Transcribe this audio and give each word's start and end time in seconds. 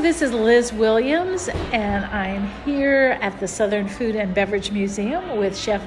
This 0.00 0.22
is 0.22 0.32
Liz 0.32 0.72
Williams, 0.72 1.50
and 1.72 2.06
I'm 2.06 2.46
here 2.64 3.18
at 3.20 3.38
the 3.38 3.46
Southern 3.46 3.86
Food 3.86 4.16
and 4.16 4.34
Beverage 4.34 4.70
Museum 4.70 5.36
with 5.36 5.54
Chef 5.54 5.82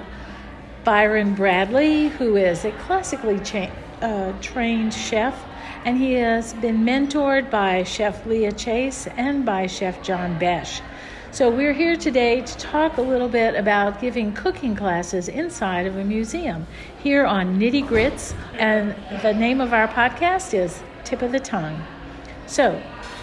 Byron 0.83 1.33
Bradley, 1.33 2.09
who 2.09 2.36
is 2.36 2.63
a 2.63 2.71
classically 2.73 3.39
cha- 3.39 3.71
uh, 4.02 4.31
trained 4.39 4.94
chef, 4.94 5.44
and 5.84 5.97
he 5.97 6.13
has 6.13 6.54
been 6.54 6.86
mentored 6.86 7.49
by 7.49 7.81
Chef 7.81 8.23
Leah 8.28 8.52
Chase 8.52 9.07
and 9.18 9.47
by 9.47 9.65
Chef 9.65 10.04
John 10.04 10.38
Besh. 10.38 10.80
So, 11.32 11.50
we're 11.50 11.73
here 11.73 11.95
today 11.95 12.41
to 12.41 12.57
talk 12.59 12.98
a 12.98 13.02
little 13.02 13.30
bit 13.30 13.55
about 13.55 14.00
giving 14.00 14.32
cooking 14.34 14.75
classes 14.75 15.27
inside 15.27 15.88
of 15.88 15.98
a 15.98 16.04
museum 16.04 16.68
here 17.02 17.25
on 17.25 17.59
Nitty 17.59 17.88
Grits, 17.88 18.36
and 18.59 18.95
the 19.23 19.34
name 19.34 19.59
of 19.59 19.73
our 19.73 19.88
podcast 19.88 20.54
is 20.54 20.84
Tip 21.04 21.23
of 21.23 21.32
the 21.32 21.39
Tongue. 21.39 21.84
So, 22.45 22.80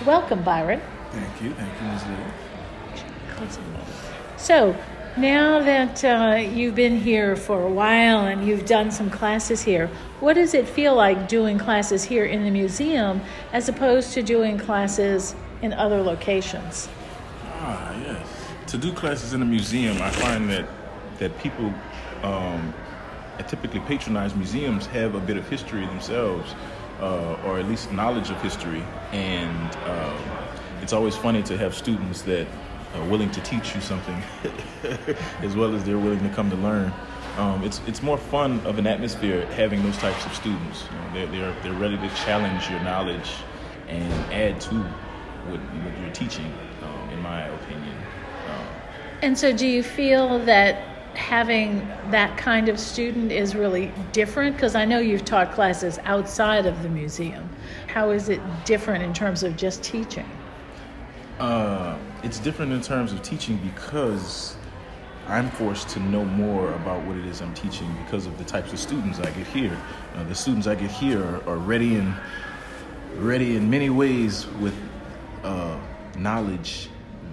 welcome, 0.07 0.43
Byron. 0.43 0.81
Thank 1.13 1.43
you. 1.43 1.53
Thank 1.55 1.81
you, 1.81 1.89
Ms. 1.89 2.05
Lee. 2.07 3.61
So, 4.37 4.77
now 5.17 5.61
that 5.61 6.05
uh, 6.05 6.37
you've 6.37 6.75
been 6.75 6.99
here 6.99 7.35
for 7.35 7.63
a 7.63 7.71
while 7.71 8.27
and 8.27 8.47
you've 8.47 8.65
done 8.65 8.91
some 8.91 9.11
classes 9.11 9.63
here, 9.63 9.89
what 10.21 10.35
does 10.35 10.55
it 10.55 10.69
feel 10.69 10.95
like 10.95 11.29
doing 11.29 11.59
classes 11.59 12.05
here 12.05 12.27
in 12.27 12.45
the 12.45 12.51
museum 12.51 13.21
as 13.53 13.69
opposed 13.69 14.13
to 14.13 14.23
doing 14.23 14.57
classes 14.57 15.35
in 15.63 15.73
other 15.73 16.01
locations? 16.03 16.89
Ah, 17.47 17.95
yes. 18.01 18.27
To 18.69 18.79
do 18.79 18.93
classes 18.93 19.33
in 19.33 19.43
a 19.43 19.47
museum, 19.47 20.01
I 20.01 20.11
find 20.11 20.49
that 20.51 20.67
that 21.19 21.37
people 21.39 21.73
um, 22.23 22.73
that 23.37 23.49
typically 23.49 23.81
patronize 23.81 24.35
museums 24.35 24.87
have 24.87 25.15
a 25.15 25.21
bit 25.21 25.37
of 25.37 25.49
history 25.49 25.87
themselves, 25.87 26.55
uh, 27.01 27.39
or 27.47 27.59
at 27.59 27.67
least 27.67 27.93
knowledge 27.93 28.31
of 28.31 28.41
history, 28.43 28.83
and 29.13 29.77
um, 29.87 30.17
it's 30.83 30.93
always 30.93 31.17
funny 31.17 31.43
to 31.45 31.57
have 31.57 31.75
students 31.75 32.23
that 32.23 32.47
are 32.95 33.09
willing 33.09 33.31
to 33.31 33.41
teach 33.43 33.75
you 33.75 33.81
something, 33.81 34.23
as 35.41 35.57
well 35.57 35.75
as 35.75 35.85
they're 35.85 35.99
willing 35.99 36.23
to 36.23 36.29
come 36.31 36.51
to 36.51 36.57
learn. 36.57 36.93
Um, 37.39 37.63
it's 37.63 37.81
it's 37.87 38.03
more 38.03 38.19
fun 38.19 38.61
of 38.67 38.79
an 38.79 38.87
atmosphere 38.87 39.47
having 39.53 39.83
those 39.83 39.97
types 39.99 40.27
of 40.27 40.35
students. 40.35 40.85
You 40.85 40.99
know, 40.99 41.13
they're, 41.13 41.27
they're 41.27 41.63
they're 41.63 41.81
ready 41.81 41.97
to 41.97 42.09
challenge 42.17 42.69
your 42.69 42.81
knowledge 42.81 43.33
and 43.89 44.13
add 44.33 44.61
to 44.61 44.75
what, 44.75 45.61
what 45.61 45.99
you're 46.01 46.13
teaching 46.13 46.53
um, 46.83 47.11
in 47.11 47.21
my 47.23 47.43
opinion. 47.43 47.97
Um, 48.49 48.67
And 49.23 49.39
so, 49.39 49.53
do 49.53 49.67
you 49.67 49.83
feel 49.83 50.39
that 50.41 50.90
having 51.15 51.87
that 52.11 52.37
kind 52.37 52.69
of 52.69 52.79
student 52.79 53.33
is 53.33 53.55
really 53.55 53.93
different? 54.13 54.57
Because 54.57 54.75
I 54.75 54.85
know 54.85 54.99
you've 54.99 55.25
taught 55.25 55.53
classes 55.53 55.99
outside 56.05 56.67
of 56.67 56.83
the 56.83 56.89
museum. 56.89 57.49
How 57.87 58.11
is 58.11 58.29
it 58.29 58.41
different 58.65 59.03
in 59.03 59.13
terms 59.13 59.43
of 59.43 59.57
just 59.57 59.83
teaching? 59.83 60.29
uh, 61.41 61.97
it's 62.23 62.39
different 62.39 62.73
in 62.73 62.83
terms 62.83 63.13
of 63.13 63.23
teaching 63.23 63.57
because 63.59 64.57
I'm 65.27 65.51
forced 65.51 65.89
to 65.91 66.01
know 66.01 66.25
more 66.25 66.73
about 66.75 67.03
what 67.05 67.17
it 67.17 67.25
is 67.25 67.41
I'm 67.41 67.55
teaching 67.55 67.93
because 68.05 68.27
of 68.27 68.37
the 68.37 68.45
types 68.45 68.73
of 68.73 68.79
students 68.79 69.19
I 69.19 69.31
get 69.31 69.47
here. 69.47 69.77
Uh, 70.15 70.25
the 70.25 70.35
students 70.35 70.67
I 70.67 70.75
get 70.75 70.91
here 70.91 71.25
are, 71.25 71.49
are 71.49 71.57
ready 71.57 71.97
in 71.97 72.15
ready 73.17 73.57
in 73.57 73.69
many 73.69 73.91
ways 73.91 74.47
with 74.61 74.75
uh, 75.43 75.79
knowledge 76.17 76.90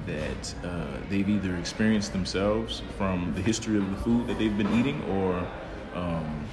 that 0.08 0.55
uh, 0.63 0.88
they've 1.09 1.30
either 1.30 1.55
experienced 1.58 2.13
themselves 2.13 2.81
from 2.97 3.33
the 3.36 3.41
history 3.41 3.77
of 3.77 3.89
the 3.89 3.97
food 3.97 4.27
that 4.27 4.39
they've 4.39 4.58
been 4.58 4.73
eating 4.80 5.03
or 5.03 5.36
um, 5.94 6.45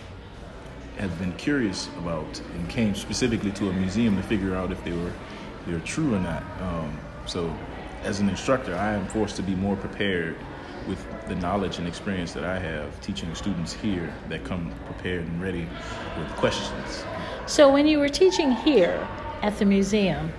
have 0.99 1.17
been 1.19 1.33
curious 1.35 1.89
about 1.99 2.41
and 2.57 2.69
came 2.69 2.95
specifically 2.95 3.51
to 3.53 3.71
a 3.71 3.73
museum 3.73 4.17
to 4.17 4.23
figure 4.23 4.55
out 4.55 4.71
if 4.71 4.83
they 4.85 4.93
were 4.93 5.13
they 5.67 5.73
were 5.73 5.81
true 5.81 6.15
or 6.15 6.21
not. 6.21 6.43
Um, 6.61 6.99
so, 7.27 7.55
as 8.03 8.21
an 8.21 8.29
instructor, 8.29 8.75
I 8.75 8.93
am 8.93 9.07
forced 9.07 9.37
to 9.37 9.43
be 9.43 9.55
more 9.55 9.77
prepared 9.77 10.37
with 10.87 11.03
the 11.27 11.35
knowledge 11.37 11.79
and 11.79 11.89
experience 11.89 12.35
that 12.35 12.45
I 12.45 12.59
have 12.59 13.01
teaching 13.01 13.35
students 13.35 13.73
here 13.73 14.13
that 14.29 14.45
come 14.45 14.71
prepared 14.85 15.25
and 15.25 15.43
ready 15.43 15.67
with 16.19 16.29
questions. 16.37 17.05
So, 17.47 17.73
when 17.73 17.87
you 17.87 17.99
were 17.99 18.11
teaching 18.11 18.51
here 18.51 19.07
at 19.43 19.59
the 19.59 19.65
museum, 19.65 20.31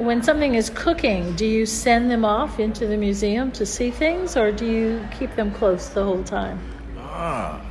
when 0.00 0.22
something 0.22 0.54
is 0.54 0.70
cooking, 0.70 1.36
do 1.36 1.44
you 1.44 1.66
send 1.66 2.10
them 2.10 2.24
off 2.24 2.58
into 2.58 2.86
the 2.86 2.96
museum 2.96 3.52
to 3.52 3.66
see 3.66 3.90
things 3.90 4.34
or 4.34 4.50
do 4.50 4.64
you 4.64 5.06
keep 5.18 5.36
them 5.36 5.52
close 5.52 5.90
the 5.90 6.02
whole 6.02 6.24
time? 6.24 6.58
Ah, 6.96 7.62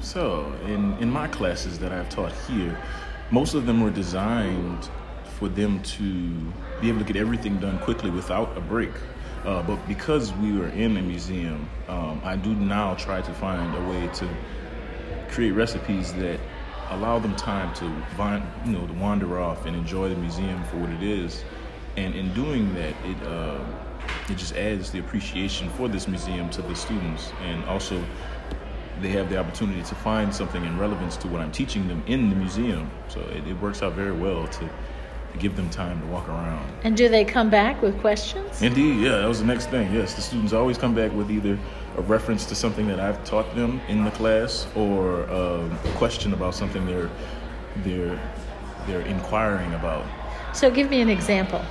so 0.00 0.50
in, 0.64 0.96
in 1.00 1.10
my 1.10 1.28
classes 1.28 1.78
that 1.80 1.92
I've 1.92 2.08
taught 2.08 2.32
here, 2.48 2.78
most 3.30 3.52
of 3.52 3.66
them 3.66 3.82
were 3.82 3.90
designed 3.90 4.88
for 5.38 5.50
them 5.50 5.82
to 5.82 6.32
be 6.80 6.88
able 6.88 7.00
to 7.00 7.04
get 7.04 7.16
everything 7.16 7.58
done 7.58 7.78
quickly 7.80 8.08
without 8.08 8.56
a 8.56 8.60
break. 8.62 8.92
Uh, 9.44 9.62
but 9.62 9.76
because 9.86 10.32
we 10.32 10.56
were 10.56 10.68
in 10.68 10.96
a 10.96 11.02
museum, 11.02 11.68
um, 11.88 12.22
I 12.24 12.36
do 12.36 12.54
now 12.54 12.94
try 12.94 13.20
to 13.20 13.34
find 13.34 13.76
a 13.76 13.90
way 13.90 14.08
to 14.14 14.28
create 15.28 15.50
recipes 15.50 16.14
that 16.14 16.40
allow 16.90 17.18
them 17.18 17.36
time 17.36 17.74
to 17.74 17.84
you 18.64 18.72
know, 18.72 18.86
to 18.86 18.92
wander 18.94 19.38
off 19.38 19.66
and 19.66 19.76
enjoy 19.76 20.08
the 20.08 20.16
museum 20.16 20.64
for 20.64 20.78
what 20.78 20.88
it 20.88 21.02
is. 21.02 21.44
And 21.96 22.14
in 22.14 22.32
doing 22.34 22.74
that, 22.74 22.94
it 23.04 23.22
uh, 23.26 23.58
it 24.28 24.36
just 24.36 24.54
adds 24.56 24.90
the 24.90 24.98
appreciation 24.98 25.70
for 25.70 25.88
this 25.88 26.08
museum 26.08 26.50
to 26.50 26.62
the 26.62 26.74
students, 26.74 27.32
and 27.42 27.64
also 27.64 28.02
they 29.00 29.08
have 29.10 29.28
the 29.28 29.38
opportunity 29.38 29.82
to 29.82 29.94
find 29.94 30.34
something 30.34 30.64
in 30.64 30.78
relevance 30.78 31.16
to 31.18 31.28
what 31.28 31.40
I'm 31.40 31.52
teaching 31.52 31.86
them 31.86 32.02
in 32.06 32.30
the 32.30 32.36
museum. 32.36 32.90
So 33.08 33.20
it, 33.20 33.46
it 33.46 33.60
works 33.60 33.82
out 33.82 33.92
very 33.92 34.12
well 34.12 34.46
to, 34.46 34.60
to 34.60 35.38
give 35.38 35.54
them 35.54 35.68
time 35.70 36.00
to 36.00 36.06
walk 36.06 36.28
around. 36.28 36.72
And 36.82 36.96
do 36.96 37.08
they 37.08 37.24
come 37.24 37.50
back 37.50 37.82
with 37.82 37.98
questions? 38.00 38.62
Indeed, 38.62 39.00
yeah, 39.00 39.18
that 39.18 39.28
was 39.28 39.40
the 39.40 39.46
next 39.46 39.66
thing. 39.66 39.92
Yes, 39.92 40.14
the 40.14 40.22
students 40.22 40.52
always 40.52 40.78
come 40.78 40.94
back 40.94 41.12
with 41.12 41.30
either 41.30 41.58
a 41.96 42.02
reference 42.02 42.46
to 42.46 42.54
something 42.54 42.86
that 42.88 43.00
I've 43.00 43.22
taught 43.24 43.54
them 43.54 43.80
in 43.88 44.04
the 44.04 44.10
class 44.12 44.66
or 44.74 45.28
um, 45.30 45.78
a 45.84 45.92
question 45.96 46.32
about 46.32 46.54
something 46.54 46.86
they're 46.86 47.10
they're 47.78 48.18
they're 48.86 49.02
inquiring 49.02 49.74
about. 49.74 50.06
So, 50.54 50.70
give 50.70 50.88
me 50.88 51.02
an 51.02 51.10
example. 51.10 51.62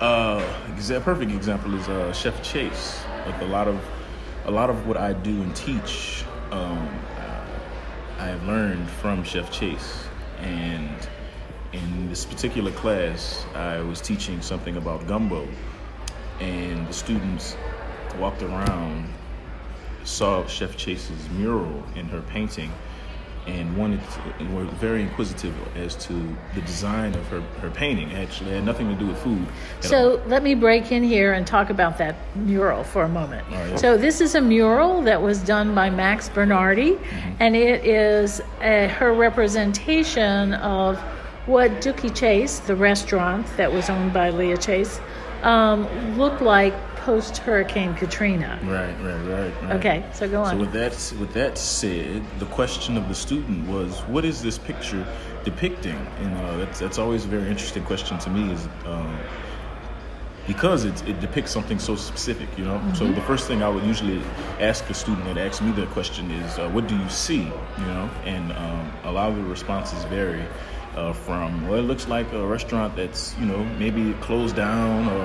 Uh, 0.00 0.40
exa- 0.74 1.02
perfect 1.02 1.30
example 1.30 1.74
is 1.74 1.86
uh, 1.90 2.10
Chef 2.14 2.42
Chase. 2.42 3.02
Like 3.26 3.38
a 3.42 3.44
lot 3.44 3.68
of 3.68 3.78
a 4.46 4.50
lot 4.50 4.70
of 4.70 4.86
what 4.86 4.96
I 4.96 5.12
do 5.12 5.42
and 5.42 5.54
teach, 5.54 6.24
um, 6.50 6.88
I 8.18 8.24
have 8.28 8.42
learned 8.44 8.88
from 8.88 9.22
Chef 9.22 9.52
Chase. 9.52 10.04
And 10.38 10.96
in 11.74 12.08
this 12.08 12.24
particular 12.24 12.72
class, 12.72 13.44
I 13.54 13.80
was 13.80 14.00
teaching 14.00 14.40
something 14.40 14.78
about 14.78 15.06
gumbo, 15.06 15.46
and 16.40 16.88
the 16.88 16.94
students 16.94 17.54
walked 18.18 18.42
around, 18.42 19.12
saw 20.04 20.46
Chef 20.46 20.78
Chase's 20.78 21.28
mural 21.28 21.84
in 21.94 22.06
her 22.08 22.22
painting, 22.22 22.72
and 23.46 23.76
wanted 23.76 24.00
to, 24.12 24.20
and 24.38 24.54
were 24.54 24.64
very 24.64 25.02
inquisitive 25.02 25.54
as 25.76 25.96
to 25.96 26.12
the 26.54 26.60
design 26.62 27.14
of 27.14 27.26
her, 27.28 27.40
her 27.60 27.70
painting. 27.70 28.12
Actually, 28.14 28.50
it 28.50 28.54
had 28.56 28.64
nothing 28.64 28.88
to 28.88 28.94
do 28.94 29.06
with 29.06 29.18
food. 29.22 29.46
at 29.78 29.84
all. 29.84 29.90
So, 29.90 30.22
let 30.26 30.42
me 30.42 30.54
break 30.54 30.92
in 30.92 31.02
here 31.02 31.32
and 31.32 31.46
talk 31.46 31.70
about 31.70 31.98
that 31.98 32.16
mural 32.36 32.84
for 32.84 33.04
a 33.04 33.08
moment. 33.08 33.48
Right. 33.50 33.78
So, 33.78 33.96
this 33.96 34.20
is 34.20 34.34
a 34.34 34.40
mural 34.40 35.02
that 35.02 35.20
was 35.20 35.42
done 35.42 35.74
by 35.74 35.90
Max 35.90 36.28
Bernardi, 36.28 36.98
and 37.40 37.56
it 37.56 37.84
is 37.84 38.40
uh 38.60 38.88
her 38.88 39.12
representation 39.12 40.54
of 40.54 40.98
what 41.46 41.70
Dooky 41.80 42.14
Chase, 42.14 42.60
the 42.60 42.76
restaurant 42.76 43.46
that 43.56 43.72
was 43.72 43.90
owned 43.90 44.12
by 44.12 44.30
Leah 44.30 44.58
Chase, 44.58 45.00
um, 45.42 45.88
looked 46.18 46.42
like 46.42 46.74
post 47.10 47.38
Hurricane 47.38 47.92
Katrina. 47.96 48.56
Right, 48.62 48.94
right, 49.02 49.20
right, 49.26 49.62
right. 49.64 49.76
Okay, 49.78 50.04
so 50.12 50.28
go 50.28 50.44
So 50.44 50.50
on. 50.52 50.60
with 50.60 50.72
that, 50.74 50.92
with 51.18 51.32
that 51.34 51.58
said, 51.58 52.22
the 52.38 52.46
question 52.46 52.96
of 52.96 53.08
the 53.08 53.16
student 53.16 53.68
was, 53.68 53.98
what 54.02 54.24
is 54.24 54.40
this 54.40 54.58
picture 54.58 55.04
depicting? 55.42 55.96
And 56.20 56.36
uh, 56.36 56.56
that's 56.58 56.78
that's 56.78 56.98
always 56.98 57.24
a 57.24 57.28
very 57.28 57.48
interesting 57.48 57.82
question 57.82 58.16
to 58.18 58.30
me, 58.30 58.52
is 58.52 58.68
um, 58.86 59.18
because 60.46 60.84
it, 60.84 60.96
it 61.08 61.18
depicts 61.18 61.50
something 61.50 61.80
so 61.80 61.96
specific, 61.96 62.48
you 62.56 62.64
know. 62.64 62.78
So 62.94 63.06
Mm-hmm. 63.06 63.14
the 63.18 63.22
first 63.22 63.48
thing 63.48 63.60
I 63.60 63.68
would 63.68 63.84
usually 63.84 64.22
ask 64.60 64.88
a 64.88 64.94
student 64.94 65.24
that 65.24 65.36
asks 65.36 65.60
me 65.60 65.72
that 65.72 65.88
question 65.90 66.30
is, 66.30 66.58
uh, 66.60 66.68
what 66.70 66.86
do 66.86 66.96
you 66.96 67.08
see? 67.08 67.42
You 67.80 67.86
know, 67.92 68.08
and 68.24 68.52
um, 68.52 68.92
a 69.02 69.10
lot 69.10 69.30
of 69.30 69.36
the 69.36 69.42
responses 69.42 70.04
vary. 70.04 70.44
Uh, 70.96 71.12
from 71.12 71.68
well, 71.68 71.78
it 71.78 71.82
looks 71.82 72.08
like 72.08 72.32
a 72.32 72.44
restaurant 72.44 72.96
that's 72.96 73.38
you 73.38 73.46
know 73.46 73.62
maybe 73.78 74.12
closed 74.20 74.56
down, 74.56 75.08
or 75.08 75.24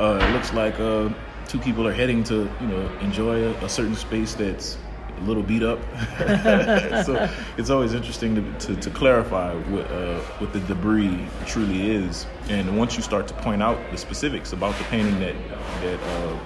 uh, 0.00 0.18
it 0.20 0.32
looks 0.32 0.52
like 0.52 0.78
uh, 0.80 1.10
two 1.46 1.58
people 1.58 1.86
are 1.86 1.92
heading 1.92 2.24
to 2.24 2.50
you 2.60 2.66
know 2.66 2.98
enjoy 3.00 3.44
a, 3.44 3.64
a 3.64 3.68
certain 3.68 3.94
space 3.94 4.34
that's 4.34 4.78
a 5.18 5.24
little 5.24 5.42
beat 5.42 5.62
up. 5.62 5.78
so 7.04 7.28
it's 7.56 7.70
always 7.70 7.92
interesting 7.94 8.34
to, 8.34 8.66
to, 8.66 8.80
to 8.80 8.90
clarify 8.90 9.54
what, 9.54 9.86
uh, 9.90 10.20
what 10.38 10.52
the 10.52 10.60
debris 10.60 11.26
truly 11.46 11.90
is. 11.90 12.26
And 12.48 12.78
once 12.78 12.96
you 12.96 13.02
start 13.02 13.28
to 13.28 13.34
point 13.34 13.62
out 13.62 13.78
the 13.90 13.98
specifics 13.98 14.52
about 14.52 14.76
the 14.78 14.84
painting 14.84 15.18
that 15.20 15.34
that 15.82 16.00
uh, 16.02 16.38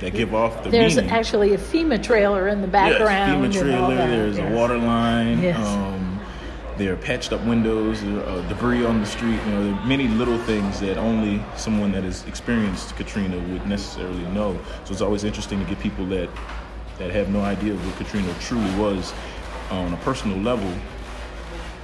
that 0.00 0.12
give 0.12 0.34
off 0.34 0.62
the 0.62 0.70
There's 0.70 0.96
meaning. 0.96 1.10
actually 1.10 1.54
a 1.54 1.58
FEMA 1.58 2.02
trailer 2.02 2.48
in 2.48 2.60
the 2.60 2.68
background. 2.68 3.52
Yes, 3.52 3.62
FEMA 3.62 3.68
trailer. 3.68 3.96
There's 3.96 4.38
yes. 4.38 4.52
a 4.52 4.54
water 4.54 4.78
line. 4.78 5.42
Yes. 5.42 5.66
Um, 5.66 5.97
there 6.78 6.92
are 6.92 6.96
patched 6.96 7.32
up 7.32 7.44
windows, 7.44 8.00
debris 8.48 8.84
on 8.84 9.00
the 9.00 9.06
street. 9.06 9.40
You 9.46 9.50
know, 9.50 9.64
there 9.64 9.74
are 9.74 9.86
many 9.86 10.06
little 10.06 10.38
things 10.38 10.80
that 10.80 10.96
only 10.96 11.42
someone 11.56 11.90
that 11.92 12.04
has 12.04 12.24
experienced 12.26 12.96
Katrina 12.96 13.36
would 13.52 13.66
necessarily 13.66 14.22
know. 14.28 14.58
So 14.84 14.92
it's 14.92 15.02
always 15.02 15.24
interesting 15.24 15.58
to 15.58 15.64
get 15.66 15.80
people 15.80 16.06
that 16.06 16.30
that 16.98 17.10
have 17.10 17.28
no 17.28 17.40
idea 17.40 17.74
what 17.74 17.96
Katrina 17.96 18.34
truly 18.40 18.74
was 18.76 19.12
on 19.70 19.92
a 19.92 19.96
personal 19.98 20.36
level 20.38 20.72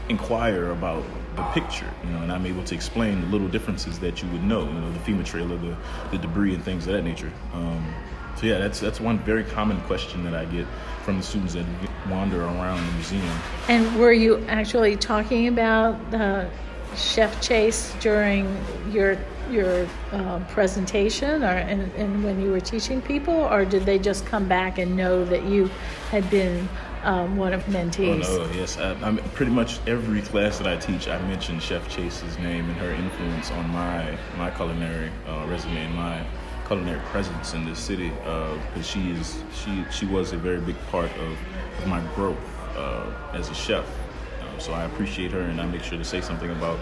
inquire 0.09 0.71
about 0.71 1.05
the 1.37 1.43
picture, 1.53 1.91
you 2.05 2.11
know, 2.11 2.23
and 2.23 2.33
I'm 2.33 2.47
able 2.47 2.65
to 2.65 2.75
explain 2.75 3.21
the 3.21 3.27
little 3.29 3.49
differences 3.49 3.99
that 4.01 4.23
you 4.23 4.29
would 4.31 4.45
know, 4.45 4.65
you 4.65 4.73
know, 4.73 4.93
the 4.93 4.99
FEMA 5.01 5.25
trailer, 5.25 5.57
the, 5.57 5.77
the 6.11 6.19
debris 6.19 6.55
and 6.55 6.65
things 6.65 6.87
of 6.87 6.93
that 6.93 7.03
nature. 7.03 7.33
Um, 7.53 7.95
so 8.37 8.47
yeah, 8.47 8.59
that's 8.59 8.81
that's 8.81 9.01
one 9.01 9.19
very 9.21 9.45
common 9.45 9.81
question 9.83 10.25
that 10.25 10.35
I 10.35 10.45
get 10.47 10.67
from 11.05 11.19
the 11.19 11.23
students 11.23 11.55
that 11.55 11.67
wander 12.09 12.45
around 12.45 12.85
the 12.87 12.93
museum. 12.93 13.39
And 13.69 13.99
were 13.99 14.13
you 14.13 14.45
actually 14.49 14.97
talking 14.97 15.49
about 15.49 15.95
uh, 16.15 16.49
Chef 16.97 17.41
Chase 17.41 17.95
during 18.01 18.57
your 18.91 19.19
your 19.51 19.87
um, 20.13 20.45
presentation, 20.47 21.43
or 21.43 21.49
and, 21.49 21.93
and 21.95 22.25
when 22.25 22.41
you 22.41 22.51
were 22.51 22.61
teaching 22.61 23.03
people, 23.03 23.35
or 23.35 23.65
did 23.65 23.85
they 23.85 23.99
just 23.99 24.25
come 24.27 24.49
back 24.49 24.79
and 24.79 24.97
know 24.97 25.25
that 25.25 25.45
you 25.45 25.71
had 26.11 26.29
been 26.31 26.69
um, 27.03 27.37
one 27.37 27.53
of 27.53 27.63
mentees? 27.65 28.25
Oh 28.27 28.47
no, 28.47 28.53
yes, 28.53 28.79
I, 28.79 28.93
I'm 29.03 29.19
pretty 29.35 29.53
much 29.53 29.79
every 29.87 30.23
class 30.23 30.59
that 30.59 30.67
I 30.67 30.77
teach, 30.77 31.09
I 31.09 31.21
mention 31.29 31.61
Chef 31.61 31.89
Chase's 31.89 32.39
name 32.39 32.69
and 32.69 32.77
her 32.79 32.91
influence 32.91 33.51
on 33.51 33.69
my 33.71 34.17
my 34.37 34.51
culinary 34.51 35.11
uh, 35.29 35.47
resume 35.47 35.77
and 35.77 35.95
my 35.95 36.25
culinary 36.67 37.01
presence 37.07 37.55
in 37.55 37.65
this 37.65 37.79
city 37.79 38.09
because 38.09 38.79
uh, 38.79 38.83
she 38.83 39.11
is 39.11 39.43
she 39.55 39.85
she 39.91 40.07
was 40.07 40.33
a 40.33 40.37
very 40.37 40.61
big 40.61 40.77
part 40.91 41.11
of, 41.19 41.39
of 41.79 41.87
my 41.87 42.01
growth 42.15 42.39
uh, 42.77 43.11
as 43.33 43.51
a 43.51 43.55
chef. 43.55 43.85
Uh, 43.85 44.59
so 44.59 44.73
I 44.73 44.85
appreciate 44.85 45.31
her, 45.33 45.41
and 45.41 45.61
I 45.61 45.67
make 45.67 45.83
sure 45.83 45.99
to 45.99 46.05
say 46.05 46.21
something 46.21 46.51
about 46.51 46.79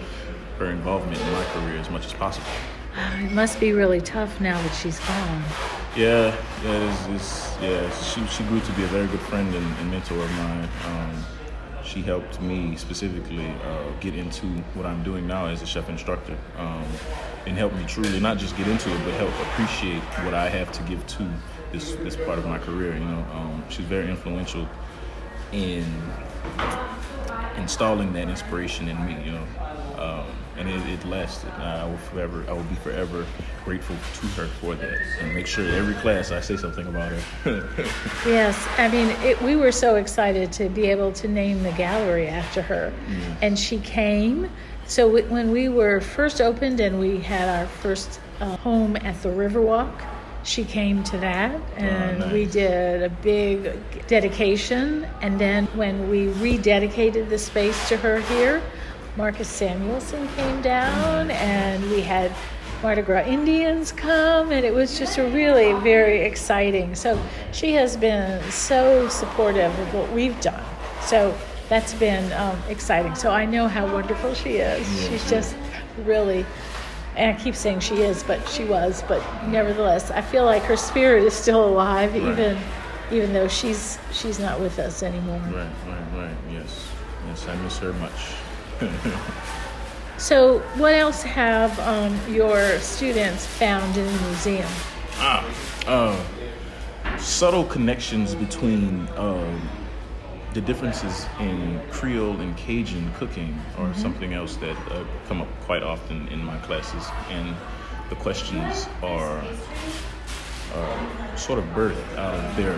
her 0.59 0.67
involvement 0.67 1.19
in 1.19 1.31
my 1.31 1.43
career 1.45 1.77
as 1.77 1.89
much 1.89 2.05
as 2.05 2.13
possible. 2.13 2.47
It 3.19 3.31
must 3.31 3.59
be 3.59 3.73
really 3.73 4.01
tough 4.01 4.39
now 4.39 4.61
that 4.61 4.73
she's 4.75 4.99
gone. 4.99 5.43
Yeah, 5.95 6.35
yeah, 6.63 6.91
it's, 6.91 7.07
it's, 7.07 7.61
yeah. 7.61 7.89
She 8.01 8.25
she 8.27 8.43
grew 8.43 8.59
to 8.59 8.71
be 8.73 8.83
a 8.83 8.87
very 8.87 9.07
good 9.07 9.21
friend 9.21 9.53
and, 9.53 9.77
and 9.79 9.91
mentor 9.91 10.19
of 10.19 10.31
mine. 10.31 10.69
Um, 10.85 11.25
she 11.93 12.01
helped 12.01 12.41
me 12.41 12.75
specifically 12.75 13.45
uh, 13.45 13.91
get 13.99 14.15
into 14.15 14.47
what 14.73 14.85
I'm 14.85 15.03
doing 15.03 15.27
now 15.27 15.45
as 15.45 15.61
a 15.61 15.65
chef 15.65 15.89
instructor, 15.89 16.35
um, 16.57 16.85
and 17.45 17.55
helped 17.55 17.75
me 17.75 17.85
truly 17.85 18.19
not 18.19 18.37
just 18.37 18.57
get 18.57 18.67
into 18.67 18.89
it, 18.91 18.97
but 19.05 19.13
help 19.13 19.29
appreciate 19.47 20.01
what 20.25 20.33
I 20.33 20.49
have 20.49 20.71
to 20.71 20.83
give 20.83 21.05
to 21.05 21.29
this 21.71 21.93
this 21.97 22.15
part 22.15 22.39
of 22.39 22.45
my 22.45 22.57
career. 22.57 22.93
You 22.95 23.05
know, 23.05 23.25
um, 23.33 23.63
she's 23.69 23.85
very 23.85 24.09
influential 24.09 24.67
in 25.51 25.85
installing 27.57 28.11
that 28.13 28.27
inspiration 28.27 28.87
in 28.87 29.05
me. 29.05 29.23
You 29.23 29.33
know. 29.33 29.62
And 30.57 30.69
it, 30.69 30.87
it 30.87 31.05
lasted. 31.05 31.49
I 31.53 31.85
will 31.85 31.97
forever, 31.97 32.45
I 32.47 32.53
will 32.53 32.63
be 32.63 32.75
forever 32.75 33.25
grateful 33.65 33.95
to 33.95 34.27
her 34.35 34.47
for 34.47 34.75
that, 34.75 34.99
and 35.19 35.33
make 35.33 35.47
sure 35.47 35.67
every 35.69 35.95
class 35.95 36.31
I 36.31 36.41
say 36.41 36.57
something 36.57 36.85
about 36.85 37.11
her. 37.11 37.69
yes, 38.25 38.67
I 38.77 38.87
mean, 38.89 39.09
it, 39.23 39.41
we 39.41 39.55
were 39.55 39.71
so 39.71 39.95
excited 39.95 40.51
to 40.53 40.69
be 40.69 40.85
able 40.87 41.11
to 41.13 41.27
name 41.27 41.63
the 41.63 41.71
gallery 41.71 42.27
after 42.27 42.61
her, 42.61 42.93
mm. 43.07 43.35
and 43.41 43.57
she 43.57 43.79
came. 43.79 44.49
So 44.85 45.07
w- 45.07 45.25
when 45.27 45.51
we 45.51 45.69
were 45.69 46.01
first 46.01 46.41
opened 46.41 46.79
and 46.79 46.99
we 46.99 47.19
had 47.19 47.47
our 47.47 47.67
first 47.67 48.19
uh, 48.39 48.57
home 48.57 48.97
at 48.97 49.21
the 49.23 49.29
Riverwalk, 49.29 49.93
she 50.43 50.65
came 50.65 51.03
to 51.05 51.17
that 51.17 51.55
oh, 51.55 51.73
and 51.77 52.21
oh, 52.21 52.25
nice. 52.25 52.33
we 52.33 52.45
did 52.45 53.01
a 53.01 53.09
big 53.09 54.07
dedication 54.07 55.07
and 55.21 55.39
then 55.39 55.65
when 55.67 56.09
we 56.09 56.27
rededicated 56.27 57.29
the 57.29 57.37
space 57.37 57.87
to 57.87 57.97
her 57.97 58.19
here 58.21 58.61
Marcus 59.15 59.47
Samuelsson 59.47 60.27
came 60.35 60.61
down, 60.61 61.29
and 61.29 61.83
we 61.91 62.01
had 62.01 62.31
Mardi 62.81 63.03
Gras 63.03 63.27
Indians 63.27 63.91
come, 63.91 64.51
and 64.51 64.65
it 64.65 64.73
was 64.73 64.97
just 64.97 65.19
a 65.19 65.23
really 65.27 65.73
very 65.81 66.21
exciting. 66.21 66.95
So 66.95 67.21
she 67.51 67.73
has 67.73 67.95
been 67.95 68.41
so 68.49 69.07
supportive 69.09 69.77
of 69.77 69.93
what 69.93 70.11
we've 70.11 70.39
done. 70.41 70.63
So 71.01 71.37
that's 71.69 71.93
been 71.93 72.31
um, 72.33 72.59
exciting. 72.67 73.13
So 73.13 73.29
I 73.29 73.45
know 73.45 73.67
how 73.67 73.85
wonderful 73.91 74.33
she 74.33 74.57
is. 74.57 75.07
She's 75.07 75.29
just 75.29 75.55
really, 76.05 76.43
and 77.15 77.37
I 77.37 77.39
keep 77.39 77.55
saying 77.55 77.81
she 77.81 78.01
is, 78.01 78.23
but 78.23 78.49
she 78.49 78.65
was. 78.65 79.03
But 79.07 79.21
nevertheless, 79.45 80.09
I 80.09 80.21
feel 80.21 80.45
like 80.45 80.63
her 80.63 80.77
spirit 80.77 81.23
is 81.23 81.35
still 81.35 81.63
alive, 81.63 82.13
right. 82.13 82.31
even 82.31 82.57
even 83.11 83.31
though 83.31 83.47
she's 83.47 83.99
she's 84.11 84.39
not 84.39 84.59
with 84.59 84.79
us 84.79 85.03
anymore. 85.03 85.39
Right, 85.53 85.69
right, 85.87 86.03
right. 86.15 86.35
Yes, 86.51 86.87
yes, 87.27 87.47
I 87.47 87.55
miss 87.57 87.77
her 87.77 87.93
much 87.93 88.33
so, 90.17 90.59
what 90.77 90.93
else 90.93 91.23
have 91.23 91.77
um, 91.79 92.17
your 92.33 92.79
students 92.79 93.45
found 93.45 93.97
in 93.97 94.05
the 94.05 94.19
museum? 94.27 94.69
Ah, 95.15 95.45
uh, 95.87 97.17
subtle 97.17 97.63
connections 97.65 98.35
between 98.35 99.07
um, 99.15 99.69
the 100.53 100.61
differences 100.61 101.25
in 101.39 101.81
Creole 101.91 102.39
and 102.39 102.55
Cajun 102.57 103.11
cooking 103.15 103.59
are 103.77 103.87
mm-hmm. 103.87 104.01
something 104.01 104.33
else 104.33 104.55
that 104.57 104.77
uh, 104.91 105.03
come 105.27 105.41
up 105.41 105.47
quite 105.61 105.83
often 105.83 106.27
in 106.29 106.43
my 106.43 106.57
classes, 106.59 107.05
and 107.29 107.55
the 108.09 108.15
questions 108.15 108.87
are 109.01 109.43
uh, 110.73 111.35
sort 111.35 111.59
of 111.59 111.65
birthed 111.65 112.17
out 112.17 112.35
of 112.35 112.55
their 112.55 112.73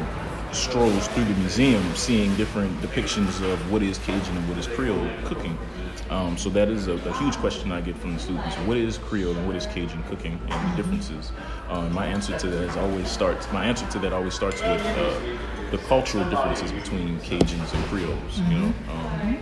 strolls 0.55 1.07
through 1.09 1.25
the 1.25 1.33
museum, 1.35 1.83
seeing 1.95 2.35
different 2.35 2.71
depictions 2.81 3.41
of 3.41 3.71
what 3.71 3.83
is 3.83 3.97
Cajun 3.99 4.37
and 4.37 4.49
what 4.49 4.57
is 4.57 4.67
Creole 4.67 5.09
cooking. 5.25 5.57
Um, 6.09 6.37
so 6.37 6.49
that 6.51 6.69
is 6.69 6.87
a, 6.87 6.93
a, 6.93 7.17
huge 7.17 7.35
question 7.37 7.71
I 7.71 7.81
get 7.81 7.97
from 7.97 8.13
the 8.13 8.19
students. 8.19 8.55
What 8.57 8.77
is 8.77 8.99
Creole 8.99 9.35
and 9.35 9.47
what 9.47 9.55
is 9.55 9.65
Cajun 9.65 10.03
cooking 10.03 10.39
and 10.49 10.71
the 10.71 10.77
differences? 10.77 11.31
Um, 11.67 11.91
my 11.93 12.05
answer 12.05 12.37
to 12.37 12.47
that 12.47 12.77
always 12.77 13.09
starts. 13.09 13.51
My 13.51 13.65
answer 13.65 13.87
to 13.87 13.99
that 13.99 14.13
always 14.13 14.35
starts 14.35 14.61
with 14.61 14.81
uh, 14.81 15.71
the 15.71 15.79
cultural 15.87 16.23
differences 16.29 16.71
between 16.71 17.19
Cajuns 17.21 17.73
and 17.73 17.83
Creoles. 17.85 18.39
You 18.39 18.57
know, 18.59 18.73
um, 18.91 19.37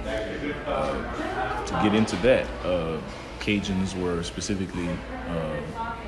uh, 0.66 1.66
to 1.66 1.74
get 1.84 1.94
into 1.94 2.16
that, 2.18 2.48
uh, 2.64 2.98
Cajuns 3.44 3.94
were 4.02 4.24
specifically 4.24 4.88
uh, 5.28 5.60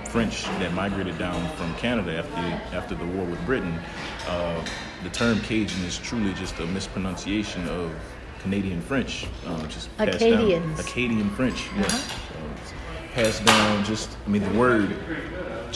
French 0.06 0.46
that 0.60 0.74
migrated 0.74 1.18
down 1.18 1.46
from 1.58 1.74
Canada 1.76 2.18
after 2.18 2.76
after 2.76 2.96
the 2.96 3.06
war 3.06 3.26
with 3.26 3.46
Britain. 3.46 3.78
Uh, 4.26 4.66
the 5.04 5.10
term 5.10 5.42
Cajun 5.42 5.84
is 5.84 5.98
truly 5.98 6.34
just 6.36 6.58
a 6.60 6.66
mispronunciation 6.68 7.68
of 7.68 7.92
Canadian 8.40 8.80
French, 8.80 9.28
uh, 9.48 9.68
just 9.68 9.96
passed 9.98 10.16
Acadians. 10.16 10.78
down. 10.78 10.88
Acadian 10.88 11.30
French, 11.32 11.68
yes. 11.76 12.08
Uh-huh. 12.08 12.56
So 12.70 12.74
passed 13.14 13.44
down. 13.44 13.84
Just 13.84 14.16
I 14.26 14.30
mean 14.30 14.44
the 14.44 14.58
word 14.58 14.96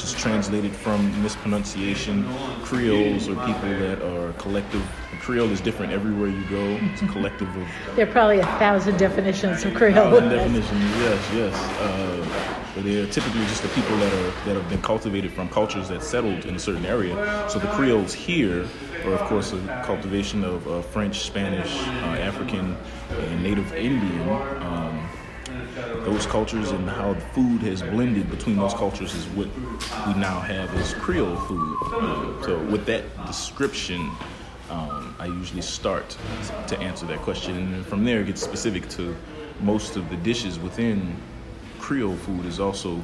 just 0.02 0.18
translated 0.18 0.72
from 0.72 1.22
mispronunciation. 1.22 2.26
Creoles 2.64 3.28
are 3.28 3.36
people 3.46 3.70
that 3.80 4.02
are 4.02 4.34
collective. 4.34 4.82
Creole 5.20 5.50
is 5.50 5.62
different 5.62 5.92
everywhere 5.92 6.30
you 6.30 6.44
go. 6.46 6.80
It's 6.92 7.02
a 7.02 7.08
collective 7.08 7.54
of. 7.56 7.68
There 7.96 8.08
are 8.08 8.12
probably 8.12 8.40
a 8.40 8.46
thousand 8.58 8.98
definitions 8.98 9.66
of 9.66 9.74
Creole. 9.74 9.94
Thousand 9.94 10.30
definitions, 10.30 10.84
yes, 10.98 11.32
yes. 11.34 11.56
Uh, 11.80 12.70
but 12.76 12.84
they're 12.84 13.08
typically 13.08 13.42
just 13.42 13.62
the 13.62 13.70
people 13.70 13.98
that 13.98 14.14
are 14.14 14.32
that 14.46 14.56
have 14.56 14.70
been 14.70 14.82
cultivated 14.82 15.32
from 15.32 15.50
cultures 15.50 15.90
that 15.90 16.04
settled 16.04 16.46
in 16.46 16.56
a 16.56 16.60
certain 16.60 16.86
area. 16.86 17.16
So 17.50 17.60
the 17.60 17.68
Creoles 17.68 18.14
here 18.14 18.66
are, 19.06 19.14
of 19.14 19.22
course 19.22 19.52
a 19.54 19.84
cultivation 19.86 20.44
of 20.44 20.68
uh, 20.68 20.82
French, 20.82 21.20
Spanish, 21.20 21.72
uh, 21.78 22.18
African, 22.20 22.78
and 23.10 23.44
Native 23.44 23.74
Indian. 23.74 24.30
Um, 24.62 25.10
those 26.04 26.26
cultures 26.26 26.72
and 26.72 26.90
how 26.90 27.14
food 27.34 27.62
has 27.62 27.82
blended 27.82 28.30
between 28.30 28.58
those 28.58 28.74
cultures 28.74 29.14
is 29.14 29.26
what 29.28 29.48
we 30.08 30.14
now 30.20 30.40
have 30.40 30.74
as 30.76 30.94
Creole 30.96 31.36
food. 31.36 31.78
So 32.46 32.58
with 32.70 32.86
that 32.86 33.04
description, 33.26 34.10
um, 34.70 35.16
I 35.20 35.26
usually 35.26 35.62
start 35.62 36.18
to 36.68 36.80
answer 36.80 37.06
that 37.08 37.20
question, 37.20 37.58
and 37.58 37.86
from 37.86 38.04
there 38.04 38.22
it 38.22 38.28
gets 38.28 38.42
specific 38.42 38.88
to 38.90 39.16
most 39.62 39.96
of 39.96 40.10
the 40.10 40.16
dishes 40.18 40.60
within 40.60 41.16
Creole 41.80 42.16
food 42.16 42.46
is 42.46 42.60
also 42.60 43.02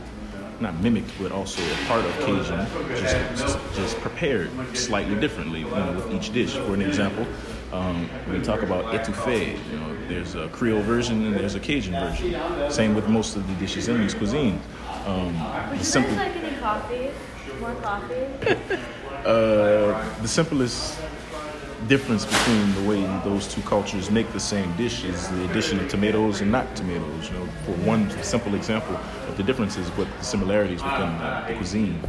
not 0.60 0.80
mimicked, 0.82 1.12
but 1.20 1.32
also 1.32 1.62
a 1.62 1.88
part 1.88 2.06
of 2.06 2.12
Cajun, 2.20 2.66
just, 2.96 3.58
just 3.76 3.98
prepared 3.98 4.50
slightly 4.76 5.16
differently 5.20 5.60
you 5.60 5.70
know, 5.70 5.94
with 5.94 6.14
each 6.14 6.32
dish. 6.34 6.54
For 6.54 6.74
an 6.74 6.82
example, 6.82 7.26
um, 7.72 8.08
when 8.26 8.40
we 8.40 8.46
talk 8.46 8.62
about 8.62 8.86
etouffee, 8.92 9.58
you 9.72 9.80
know, 9.80 9.96
there's 10.08 10.36
a 10.36 10.48
Creole 10.50 10.82
version 10.82 11.26
and 11.26 11.36
there's 11.36 11.56
a 11.56 11.60
Cajun 11.60 11.98
version. 11.98 12.36
Same 12.70 12.94
with 12.96 13.08
most 13.08 13.36
of 13.36 13.48
the 13.48 13.54
dishes 13.56 13.88
in 13.88 14.00
these 14.00 14.16
cuisines. 14.16 14.60
Um, 15.06 15.34
the 15.78 15.84
simple, 15.84 16.16
like 16.16 16.36
any 16.36 16.56
coffee? 16.58 17.12
More 17.60 17.76
coffee? 17.76 18.26
uh, 19.26 20.22
the 20.22 20.28
simplest 20.28 20.98
difference 21.88 22.26
between 22.26 22.74
the 22.76 22.82
way 22.90 23.06
those 23.24 23.48
two 23.48 23.62
cultures 23.62 24.10
make 24.10 24.32
the 24.34 24.40
same 24.40 24.76
dish 24.76 25.04
is 25.04 25.30
the 25.30 25.46
addition 25.46 25.80
of 25.80 25.88
tomatoes 25.88 26.42
and 26.42 26.52
not 26.52 26.76
tomatoes. 26.76 27.30
You 27.30 27.38
know, 27.40 27.46
for 27.66 27.72
one 27.86 28.10
simple 28.24 28.56
example 28.56 28.96
of 29.28 29.38
the 29.38 29.44
differences, 29.44 29.90
but 29.92 30.08
the 30.18 30.24
similarities 30.26 30.84
within 30.84 31.18
the, 31.18 31.44
the 31.48 31.54
cuisine. 31.56 32.00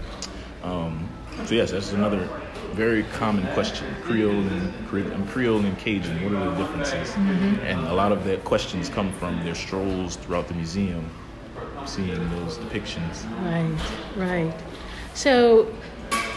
Um, 0.63 1.09
So 1.45 1.55
yes, 1.55 1.71
that's 1.71 1.93
another 1.93 2.29
very 2.77 3.05
common 3.05 3.47
question. 3.55 3.87
Creole 4.03 4.33
and 4.33 4.87
Cre- 4.87 5.33
Creole 5.33 5.65
and 5.65 5.79
Cajun. 5.79 6.23
What 6.23 6.35
are 6.35 6.51
the 6.51 6.57
differences? 6.63 7.15
And 7.63 7.81
a 7.87 7.95
lot 7.95 8.13
of 8.13 8.25
that 8.25 8.45
questions 8.45 8.91
come 8.91 9.11
from 9.15 9.43
their 9.45 9.55
strolls 9.55 10.17
throughout 10.17 10.47
the 10.47 10.55
museum, 10.55 11.09
seeing 11.87 12.29
those 12.31 12.59
depictions. 12.59 13.25
Right, 13.51 13.81
right. 14.17 14.55
So, 15.15 15.73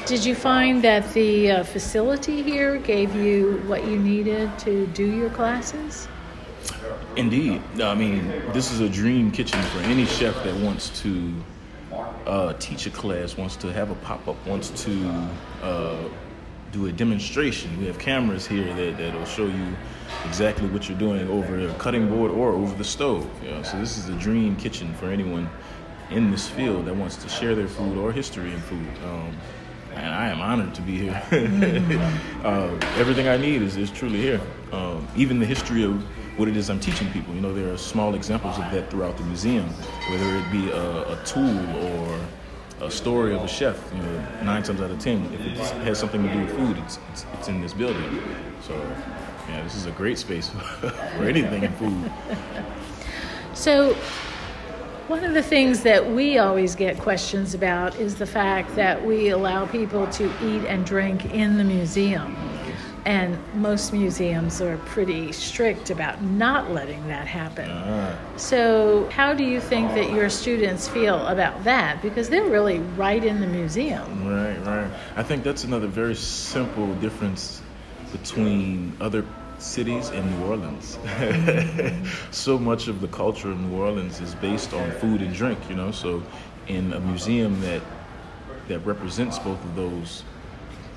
did 0.05 0.23
you 0.23 0.33
find 0.33 0.81
that 0.81 1.13
the 1.13 1.51
uh, 1.51 1.63
facility 1.65 2.41
here 2.41 2.77
gave 2.77 3.13
you 3.13 3.61
what 3.67 3.85
you 3.85 3.99
needed 3.99 4.57
to 4.59 4.87
do 4.87 5.05
your 5.05 5.29
classes? 5.31 6.07
Indeed. 7.17 7.61
I 7.81 7.95
mean, 7.95 8.31
this 8.53 8.71
is 8.71 8.79
a 8.79 8.87
dream 8.87 9.29
kitchen 9.29 9.61
for 9.63 9.79
any 9.79 10.05
chef 10.05 10.41
that 10.45 10.55
wants 10.55 11.01
to 11.01 11.33
uh, 12.25 12.53
teach 12.59 12.85
a 12.85 12.91
class, 12.91 13.35
wants 13.35 13.57
to 13.57 13.73
have 13.73 13.91
a 13.91 13.95
pop 13.95 14.25
up, 14.27 14.37
wants 14.47 14.69
to 14.85 15.29
uh, 15.61 15.97
do 16.71 16.87
a 16.87 16.91
demonstration. 16.91 17.77
We 17.79 17.87
have 17.87 17.99
cameras 17.99 18.45
here 18.45 18.73
that, 18.73 18.97
that'll 18.97 19.25
show 19.25 19.45
you 19.45 19.75
exactly 20.25 20.67
what 20.67 20.87
you're 20.87 20.97
doing 20.97 21.27
over 21.29 21.67
a 21.67 21.73
cutting 21.75 22.09
board 22.09 22.31
or 22.31 22.51
over 22.53 22.75
the 22.75 22.83
stove. 22.83 23.29
You 23.43 23.51
know? 23.51 23.63
So, 23.63 23.79
this 23.79 23.97
is 23.97 24.09
a 24.09 24.15
dream 24.15 24.55
kitchen 24.55 24.93
for 24.95 25.07
anyone 25.07 25.49
in 26.11 26.31
this 26.31 26.47
field 26.47 26.85
that 26.85 26.95
wants 26.95 27.15
to 27.17 27.29
share 27.29 27.55
their 27.55 27.67
food 27.67 27.97
or 27.97 28.11
history 28.11 28.53
in 28.53 28.59
food. 28.61 28.87
Um, 29.05 29.37
and 29.93 30.13
I 30.13 30.29
am 30.29 30.39
honored 30.39 30.73
to 30.75 30.81
be 30.81 30.97
here. 30.97 31.21
uh, 32.43 32.75
everything 32.97 33.27
I 33.27 33.37
need 33.37 33.61
is, 33.61 33.75
is 33.75 33.91
truly 33.91 34.19
here. 34.19 34.39
Um, 34.71 35.07
even 35.15 35.39
the 35.39 35.45
history 35.45 35.83
of 35.83 36.01
what 36.37 36.47
it 36.47 36.55
is 36.55 36.69
I'm 36.69 36.79
teaching 36.79 37.11
people. 37.11 37.33
You 37.35 37.41
know, 37.41 37.53
there 37.53 37.73
are 37.73 37.77
small 37.77 38.15
examples 38.15 38.57
of 38.57 38.71
that 38.71 38.89
throughout 38.89 39.17
the 39.17 39.23
museum, 39.23 39.67
whether 40.09 40.37
it 40.37 40.51
be 40.51 40.71
a, 40.71 41.13
a 41.13 41.23
tool 41.25 41.59
or 41.85 42.19
a 42.81 42.89
story 42.91 43.33
of 43.33 43.43
a 43.43 43.47
chef. 43.47 43.77
You 43.93 44.01
know, 44.01 44.27
nine 44.43 44.63
times 44.63 44.81
out 44.81 44.91
of 44.91 44.99
ten, 44.99 45.25
if 45.33 45.41
it 45.41 45.57
has 45.83 45.99
something 45.99 46.23
to 46.23 46.33
do 46.33 46.39
with 46.39 46.55
food, 46.55 46.77
it's, 46.77 46.99
it's, 47.11 47.25
it's 47.33 47.47
in 47.47 47.61
this 47.61 47.73
building. 47.73 48.21
So, 48.61 48.75
yeah, 49.47 49.63
this 49.63 49.75
is 49.75 49.85
a 49.85 49.91
great 49.91 50.17
space 50.17 50.49
for 50.79 51.23
anything 51.23 51.63
in 51.63 51.71
food. 51.73 52.11
So, 53.53 53.95
one 55.07 55.23
of 55.23 55.33
the 55.33 55.41
things 55.41 55.81
that 55.83 56.11
we 56.11 56.37
always 56.37 56.75
get 56.75 56.99
questions 56.99 57.53
about 57.55 57.95
is 57.95 58.15
the 58.15 58.27
fact 58.27 58.75
that 58.75 59.03
we 59.03 59.29
allow 59.29 59.65
people 59.65 60.05
to 60.07 60.25
eat 60.45 60.65
and 60.65 60.85
drink 60.85 61.33
in 61.33 61.57
the 61.57 61.63
museum. 61.63 62.35
And 63.09 63.39
most 63.55 63.91
museums 63.91 64.61
are 64.61 64.77
pretty 64.85 65.31
strict 65.31 65.89
about 65.89 66.21
not 66.21 66.69
letting 66.69 67.07
that 67.07 67.25
happen. 67.25 67.67
Ah. 67.67 68.15
So, 68.37 69.09
how 69.09 69.33
do 69.33 69.43
you 69.43 69.59
think 69.59 69.95
that 69.95 70.11
your 70.11 70.29
students 70.29 70.87
feel 70.87 71.25
about 71.25 71.63
that? 71.63 72.03
Because 72.03 72.29
they're 72.29 72.51
really 72.51 72.77
right 72.97 73.25
in 73.25 73.41
the 73.41 73.47
museum. 73.47 74.27
Right, 74.27 74.59
right. 74.63 74.91
I 75.15 75.23
think 75.23 75.43
that's 75.43 75.63
another 75.63 75.87
very 75.87 76.13
simple 76.13 76.93
difference 76.97 77.63
between 78.11 78.95
other 79.01 79.25
cities 79.57 80.09
and 80.09 80.29
New 80.29 80.45
Orleans. 80.45 80.99
so 82.29 82.59
much 82.59 82.87
of 82.87 83.01
the 83.01 83.07
culture 83.07 83.49
of 83.49 83.59
New 83.59 83.75
Orleans 83.75 84.21
is 84.21 84.35
based 84.35 84.71
on 84.71 84.91
food 84.91 85.23
and 85.23 85.33
drink, 85.33 85.57
you 85.67 85.75
know. 85.75 85.89
So, 85.89 86.21
in 86.67 86.93
a 86.93 86.99
museum 86.99 87.59
that 87.61 87.81
that 88.67 88.85
represents 88.85 89.39
both 89.39 89.63
of 89.65 89.75
those, 89.75 90.23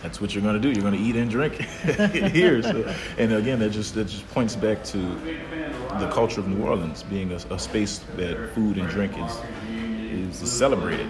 that's 0.02 0.20
what 0.20 0.34
you're 0.34 0.42
going 0.42 0.60
to 0.60 0.60
do. 0.60 0.68
You're 0.70 0.82
going 0.82 0.98
to 0.98 1.00
eat 1.00 1.16
and 1.16 1.30
drink 1.30 1.54
here. 2.32 2.62
So, 2.62 2.94
and 3.18 3.32
again, 3.32 3.60
that 3.60 3.70
just 3.70 3.94
that 3.94 4.08
just 4.08 4.28
points 4.30 4.56
back 4.56 4.84
to 4.84 4.98
the 4.98 6.10
culture 6.12 6.40
of 6.40 6.48
New 6.48 6.64
Orleans 6.64 7.02
being 7.04 7.32
a, 7.32 7.36
a 7.50 7.58
space 7.58 8.00
that 8.16 8.54
food 8.54 8.78
and 8.78 8.88
drink 8.88 9.14
is 9.16 10.40
is 10.40 10.50
celebrated. 10.50 11.08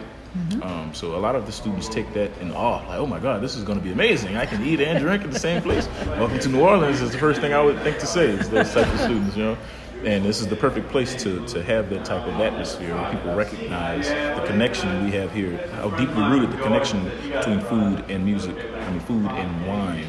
Um, 0.63 0.95
so 0.95 1.15
a 1.15 1.21
lot 1.21 1.37
of 1.37 1.45
the 1.45 1.53
students 1.53 1.89
take 1.89 2.11
that 2.15 2.31
in 2.39 2.53
awe, 2.53 2.79
like, 2.89 2.99
oh 2.99 3.07
my 3.07 3.19
God, 3.19 3.43
this 3.43 3.55
is 3.55 3.65
going 3.65 3.79
to 3.79 3.85
be 3.85 3.93
amazing. 3.93 4.37
I 4.37 4.47
can 4.47 4.65
eat 4.65 4.81
and 4.81 4.99
drink 4.99 5.25
at 5.25 5.31
the 5.31 5.39
same 5.39 5.61
place. 5.61 5.87
Welcome 6.07 6.39
to 6.39 6.49
New 6.49 6.63
Orleans 6.63 7.03
is 7.03 7.13
the 7.13 7.19
first 7.19 7.43
thing 7.43 7.53
I 7.53 7.61
would 7.61 7.79
think 7.81 7.99
to 7.99 8.07
say 8.07 8.31
is 8.31 8.49
those 8.49 8.73
type 8.73 8.87
of 8.95 9.01
students, 9.01 9.37
you 9.37 9.43
know. 9.43 9.59
And 10.05 10.25
this 10.25 10.41
is 10.41 10.49
the 10.49 10.57
perfect 10.57 10.89
place 10.91 11.15
to, 11.23 11.47
to 11.47 11.63
have 11.63 11.89
that 11.91 12.05
type 12.05 12.27
of 12.27 12.35
atmosphere 12.41 12.95
where 12.95 13.13
people 13.13 13.35
recognize 13.35 14.09
the 14.09 14.43
connection 14.47 15.05
we 15.05 15.13
have 15.13 15.33
here, 15.33 15.65
how 15.75 15.91
deeply 15.91 16.23
rooted 16.23 16.51
the 16.51 16.61
connection 16.63 17.05
between 17.31 17.61
food 17.61 18.05
and 18.11 18.25
music, 18.25 18.57
I 18.75 18.91
mean, 18.91 19.01
food 19.01 19.27
and 19.27 19.67
wine. 19.67 20.07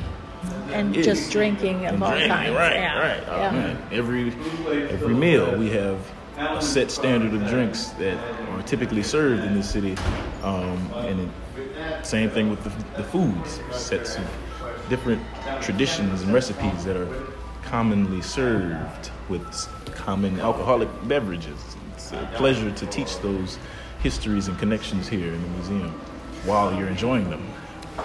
And 0.72 0.96
is. 0.96 1.06
just 1.06 1.32
drinking 1.32 1.86
of 1.86 1.94
And 1.94 2.04
all 2.04 2.10
drinking, 2.10 2.30
kinds. 2.32 2.56
Right, 2.56 2.74
yeah. 2.74 3.00
right. 3.00 3.24
Oh, 3.28 3.38
yeah. 3.38 3.52
man. 3.52 3.88
Every 3.92 4.30
every 4.90 5.14
meal 5.14 5.56
we 5.56 5.70
have 5.70 6.00
a 6.38 6.62
set 6.62 6.90
standard 6.90 7.34
of 7.34 7.48
drinks 7.48 7.90
that 8.00 8.18
are 8.50 8.64
typically 8.64 9.04
served 9.04 9.44
in 9.44 9.54
this 9.54 9.70
city, 9.70 9.96
um, 10.42 10.92
and 10.96 11.20
it, 11.22 12.06
same 12.06 12.32
thing 12.32 12.50
with 12.50 12.64
the, 12.64 12.72
the 12.98 13.04
foods. 13.04 13.60
Sets 13.72 14.16
of 14.16 14.28
different 14.90 15.22
traditions 15.62 16.24
and 16.24 16.34
recipes 16.34 16.84
that 16.86 16.98
are 16.98 17.08
commonly 17.74 18.22
served 18.22 19.10
with 19.30 19.68
common 19.96 20.39
alcoholic 20.39 20.88
beverages. 21.08 21.58
It's 21.96 22.12
a 22.12 22.30
pleasure 22.36 22.70
to 22.70 22.86
teach 22.86 23.18
those 23.22 23.58
histories 23.98 24.48
and 24.48 24.60
connections 24.60 25.08
here 25.08 25.34
in 25.34 25.42
the 25.42 25.48
museum 25.48 25.89
while 26.46 26.72
you're 26.77 26.88
enjoying 26.88 27.32
them. 27.32 27.44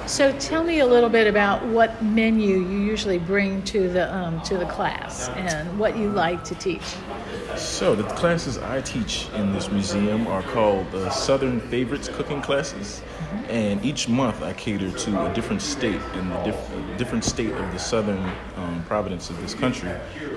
So 0.06 0.32
tell 0.38 0.64
me 0.64 0.78
a 0.78 0.86
little 0.86 1.10
bit 1.10 1.26
about 1.26 1.62
what 1.66 2.02
menu 2.02 2.60
you 2.60 2.78
usually 2.78 3.18
bring 3.18 3.62
to 3.64 3.90
the 3.90 4.10
um, 4.16 4.40
to 4.44 4.56
the 4.56 4.64
class 4.64 5.28
and 5.36 5.78
what 5.78 5.98
you 5.98 6.08
like 6.08 6.44
to 6.44 6.54
teach. 6.54 6.94
So 7.54 7.94
the 7.94 8.04
classes 8.14 8.56
I 8.56 8.80
teach 8.80 9.28
in 9.34 9.52
this 9.52 9.70
museum 9.70 10.26
are 10.28 10.42
called 10.44 10.90
the 10.92 11.10
Southern 11.10 11.60
Favorites 11.60 12.08
Cooking 12.08 12.40
Classes, 12.40 13.02
and 13.48 13.84
each 13.84 14.08
month 14.08 14.42
I 14.42 14.52
cater 14.52 14.90
to 14.90 15.30
a 15.30 15.34
different 15.34 15.62
state 15.62 16.00
in 16.14 16.28
the 16.28 16.42
diff- 16.44 16.96
different 16.96 17.24
state 17.24 17.52
of 17.52 17.72
the 17.72 17.78
southern 17.78 18.18
um, 18.56 18.84
of 18.90 19.40
this 19.40 19.54
country. 19.54 19.90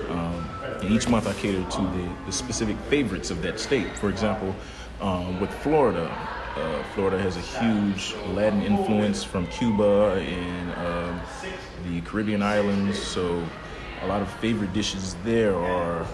Um, 0.08 0.48
and 0.82 0.90
each 0.90 1.08
month 1.08 1.26
I 1.26 1.32
cater 1.34 1.62
to 1.62 1.80
the, 1.80 2.08
the 2.26 2.32
specific 2.32 2.76
favorites 2.90 3.30
of 3.30 3.40
that 3.42 3.60
state. 3.60 3.96
For 3.96 4.08
example, 4.08 4.54
um, 5.00 5.40
with 5.40 5.50
Florida, 5.62 6.10
uh, 6.56 6.82
Florida 6.94 7.18
has 7.18 7.36
a 7.36 7.40
huge 7.40 8.14
Latin 8.34 8.62
influence 8.62 9.24
from 9.24 9.46
Cuba 9.46 10.14
and 10.18 10.72
um, 10.86 11.20
the 11.84 12.00
Caribbean 12.02 12.42
islands, 12.42 13.02
so 13.02 13.42
a 14.02 14.06
lot 14.06 14.20
of 14.20 14.30
favorite 14.34 14.72
dishes 14.72 15.16
there 15.24 15.56
are 15.56 16.06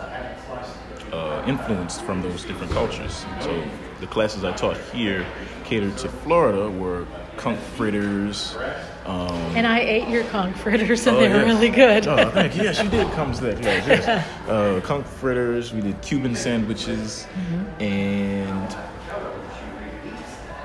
uh, 1.13 1.45
influenced 1.47 2.03
from 2.03 2.23
those 2.23 2.45
different 2.45 2.73
cultures. 2.73 3.25
So 3.41 3.65
the 4.01 4.07
classes 4.07 4.45
I 4.45 4.53
taught 4.53 4.77
here 4.93 5.27
catered 5.65 5.97
to 5.99 6.09
Florida 6.09 6.69
were 6.71 7.07
conch 7.37 7.59
fritters. 7.77 8.57
Um, 9.07 9.31
And 9.57 9.67
I 9.67 9.81
ate 9.81 10.09
your 10.09 10.25
conch 10.25 10.57
fritters 10.57 11.07
and 11.07 11.17
oh, 11.17 11.21
they 11.21 11.29
were 11.29 11.37
yes. 11.37 11.47
really 11.47 11.69
good. 11.71 12.07
Oh, 12.07 12.31
thank 12.31 12.57
you. 12.57 12.63
Yes, 12.65 12.83
you 12.83 12.91
did 12.91 13.11
come 13.13 13.33
to 13.33 13.41
that 13.43 13.63
class. 13.63 13.87
Yes. 13.89 14.29
Uh, 14.49 14.81
conch 14.81 15.07
fritters. 15.07 15.73
We 15.73 15.81
did 15.81 16.01
Cuban 16.03 16.35
sandwiches 16.35 17.27
Mm-hmm. 17.35 17.83
and. 17.83 18.73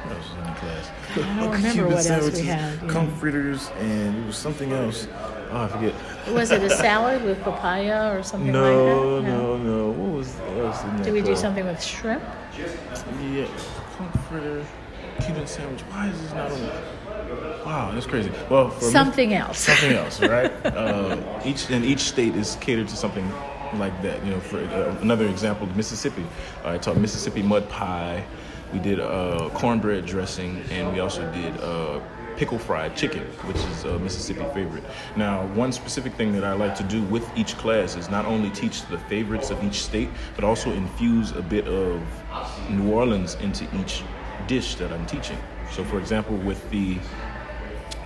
What 0.04 0.18
else 0.18 0.30
was 0.30 0.38
in 0.38 0.44
the 0.44 0.60
class? 0.60 0.92
I 1.12 1.16
don't 1.16 1.40
Oh, 1.40 1.52
remember 1.52 1.72
Cuban 1.72 1.86
what 1.86 1.94
else 1.94 2.06
we 2.06 2.10
sandwiches, 2.10 2.40
had, 2.46 2.82
yeah. 2.82 2.90
Conch 2.90 3.12
fritters, 3.20 3.70
and 3.80 4.24
it 4.24 4.26
was 4.28 4.36
something 4.38 4.72
else. 4.74 5.08
Oh, 5.54 5.66
I 5.66 5.68
forget. 5.68 5.94
Was 6.34 6.50
it 6.50 6.64
a 6.64 6.70
salad 6.70 7.24
with 7.24 7.42
papaya 7.44 8.18
or 8.18 8.24
something 8.24 8.52
No, 8.52 8.62
like 8.64 9.24
that? 9.24 9.32
no, 9.32 9.58
no. 9.58 9.90
What 9.92 10.18
was 10.18 10.40
else 10.58 10.84
in 10.84 10.98
that 10.98 11.04
Did 11.04 11.14
we 11.14 11.22
do 11.22 11.36
something 11.36 11.64
with 11.66 11.82
shrimp? 11.84 12.24
Yeah, 12.58 13.46
conch 13.98 14.16
fritter, 14.30 14.66
Cuban 15.22 15.46
sandwich. 15.46 15.82
Why 15.82 16.08
is 16.10 16.20
this 16.22 16.32
not 16.34 16.52
on? 16.52 17.66
Wow, 17.66 17.92
that's 17.94 18.08
crazy. 18.08 18.32
Well, 18.50 18.72
for 18.72 18.86
me- 18.86 18.92
Something 18.92 19.34
else. 19.36 19.60
something 19.60 19.92
else, 19.94 20.20
right? 20.36 20.52
uh, 20.66 21.18
each 21.46 21.70
and 21.70 21.86
each 21.86 22.00
state 22.00 22.36
is 22.36 22.58
catered 22.60 22.88
to 22.88 22.96
something 22.96 23.30
like 23.76 24.00
that. 24.02 24.24
You 24.26 24.32
know, 24.32 24.40
for 24.40 24.58
uh, 24.58 24.96
another 25.02 25.28
example, 25.28 25.68
Mississippi. 25.76 26.26
I 26.66 26.80
taught 26.80 26.98
Mississippi 26.98 27.44
mud 27.44 27.70
pie. 27.70 28.24
We 28.74 28.80
did 28.80 29.00
uh, 29.00 29.50
cornbread 29.54 30.08
dressing, 30.08 30.64
and 30.72 30.92
we 30.94 31.00
also 31.00 31.32
did 31.32 31.56
uh, 31.62 32.00
pickle 32.36 32.60
fried 32.60 32.96
chicken, 32.96 33.24
which 33.46 33.58
is 33.58 33.84
a 33.84 34.00
Mississippi 34.00 34.46
favorite. 34.54 34.84
Now, 35.16 35.46
one 35.48 35.72
specific 35.72 36.14
thing 36.14 36.34
that 36.34 36.44
I 36.44 36.54
like 36.54 36.76
to 36.76 36.84
do 36.84 37.02
with 37.04 37.30
each 37.38 37.56
class 37.58 37.96
is 37.96 38.10
not 38.10 38.26
only 38.26 38.50
teach 38.50 38.86
the 38.88 38.98
favorites 38.98 39.50
of 39.50 39.64
each 39.64 39.82
state, 39.82 40.10
but 40.36 40.44
also 40.44 40.72
infuse 40.72 41.32
a 41.32 41.42
bit 41.42 41.68
of 41.68 42.02
New 42.70 42.92
Orleans 42.92 43.36
into 43.36 43.66
each 43.80 44.04
dish 44.48 44.76
that 44.76 44.92
I'm 44.92 45.06
teaching. 45.06 45.38
So, 45.72 45.84
for 45.84 46.00
example, 46.00 46.36
with 46.38 46.70
the 46.70 46.98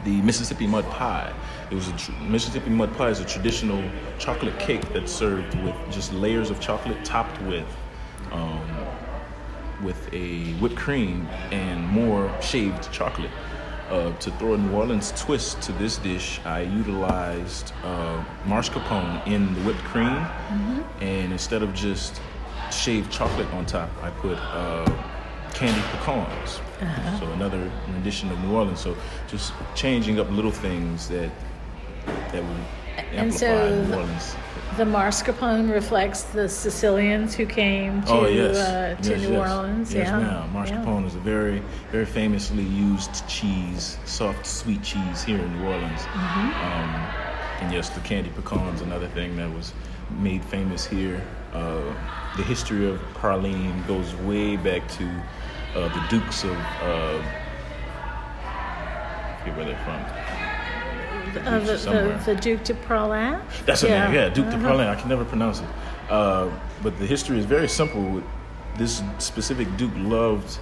the 0.04 0.22
Mississippi 0.22 0.68
mud 0.68 0.86
pie. 0.92 1.34
It 1.70 1.76
was 1.76 1.90
a 1.90 1.98
tr- 1.98 2.12
Mississippi 2.22 2.70
mud 2.70 2.96
pie 2.96 3.10
is 3.10 3.20
a 3.20 3.26
traditional 3.26 3.84
chocolate 4.20 4.58
cake 4.58 4.82
that's 4.94 5.12
served 5.12 5.54
with 5.64 5.76
just 5.92 6.14
layers 6.14 6.50
of 6.50 6.62
chocolate 6.62 7.04
topped 7.04 7.42
with 7.42 7.68
um, 8.32 8.62
with 9.84 10.12
a 10.14 10.54
whipped 10.56 10.76
cream 10.76 11.28
and 11.52 11.86
more 11.88 12.32
shaved 12.42 12.92
chocolate. 12.92 13.32
Uh, 13.90 14.12
to 14.18 14.30
throw 14.32 14.54
a 14.54 14.58
New 14.58 14.74
Orleans 14.74 15.14
twist 15.16 15.62
to 15.62 15.72
this 15.74 15.98
dish, 15.98 16.42
I 16.44 16.62
utilized 16.62 17.72
uh, 17.86 18.22
mascarpone 18.46 19.26
in 19.26 19.54
the 19.54 19.62
whipped 19.62 19.84
cream, 19.86 20.26
and 21.00 21.32
instead 21.32 21.64
of 21.64 21.74
just 21.74 22.20
shaved 22.70 23.10
chocolate 23.12 23.48
on 23.54 23.66
top, 23.66 23.90
I 24.04 24.10
put 24.10 24.38
uh, 24.38 24.86
candied 25.54 25.84
pecans. 25.86 26.60
Uh-huh. 26.82 27.20
So 27.20 27.32
another 27.32 27.72
rendition 27.94 28.30
of 28.30 28.38
New 28.44 28.54
Orleans. 28.54 28.82
So 28.82 28.96
just 29.28 29.54
changing 29.74 30.20
up 30.20 30.30
little 30.32 30.52
things 30.52 31.08
that 31.08 31.32
that 32.06 32.44
would 32.44 32.66
And 33.12 33.34
so 33.34 33.48
The 34.78 34.84
mascarpone 34.84 35.72
reflects 35.72 36.24
the 36.24 36.48
Sicilians 36.48 37.34
who 37.34 37.46
came 37.46 38.04
to 38.04 38.12
oh 38.12 38.28
yes, 38.28 38.58
uh, 38.58 38.96
to 39.02 39.10
yes, 39.10 39.22
New 39.22 39.32
yes. 39.32 39.50
Orleans. 39.50 39.94
Yes, 39.94 40.08
yeah. 40.08 40.50
Mascarpone 40.54 41.06
is 41.08 41.16
a 41.16 41.20
very, 41.20 41.62
very 41.92 42.06
famously 42.06 42.64
used 42.64 43.28
cheese, 43.28 43.98
soft, 44.06 44.46
sweet 44.46 44.84
cheese 44.84 45.24
here 45.24 45.40
in 45.40 45.60
New 45.60 45.68
Orleans. 45.68 46.02
Mm-hmm. 46.02 46.64
Um, 46.66 47.28
and 47.62 47.74
yes, 47.74 47.90
the 47.90 48.02
candy 48.02 48.30
pecan's 48.30 48.82
another 48.82 49.08
thing 49.08 49.36
that 49.38 49.52
was 49.52 49.74
made 50.20 50.44
famous 50.46 50.86
here. 50.86 51.22
Uh, 51.54 51.82
the 52.36 52.44
history 52.44 52.88
of 52.88 53.00
praline 53.16 53.86
goes 53.88 54.14
way 54.18 54.58
back 54.58 54.88
to 54.90 55.06
uh, 55.76 55.88
the 55.88 56.06
Dukes 56.10 56.44
of. 56.44 56.52
Uh, 56.52 57.22
I 58.44 59.38
forget 59.40 59.58
where 59.58 59.66
they're 59.66 59.84
from. 59.86 60.37
Uh, 61.46 61.60
the, 61.60 61.74
the, 61.78 62.22
the 62.34 62.36
Duke 62.42 62.64
de 62.64 62.74
Praslin. 62.74 63.42
That's 63.66 63.82
her 63.82 63.90
name, 63.90 64.14
yeah, 64.14 64.30
Duke 64.30 64.50
de 64.50 64.56
Uh-huh. 64.56 64.68
Praslin. 64.68 64.88
I 64.88 64.96
can 64.96 65.10
never 65.10 65.26
pronounce 65.26 65.60
it. 65.60 65.68
Uh, 66.10 66.50
but 66.84 66.98
the 67.00 67.06
history 67.06 67.38
is 67.38 67.46
very 67.46 67.68
simple. 67.68 68.22
This 68.78 69.02
specific 69.18 69.68
Duke 69.78 69.92
loved 69.96 70.60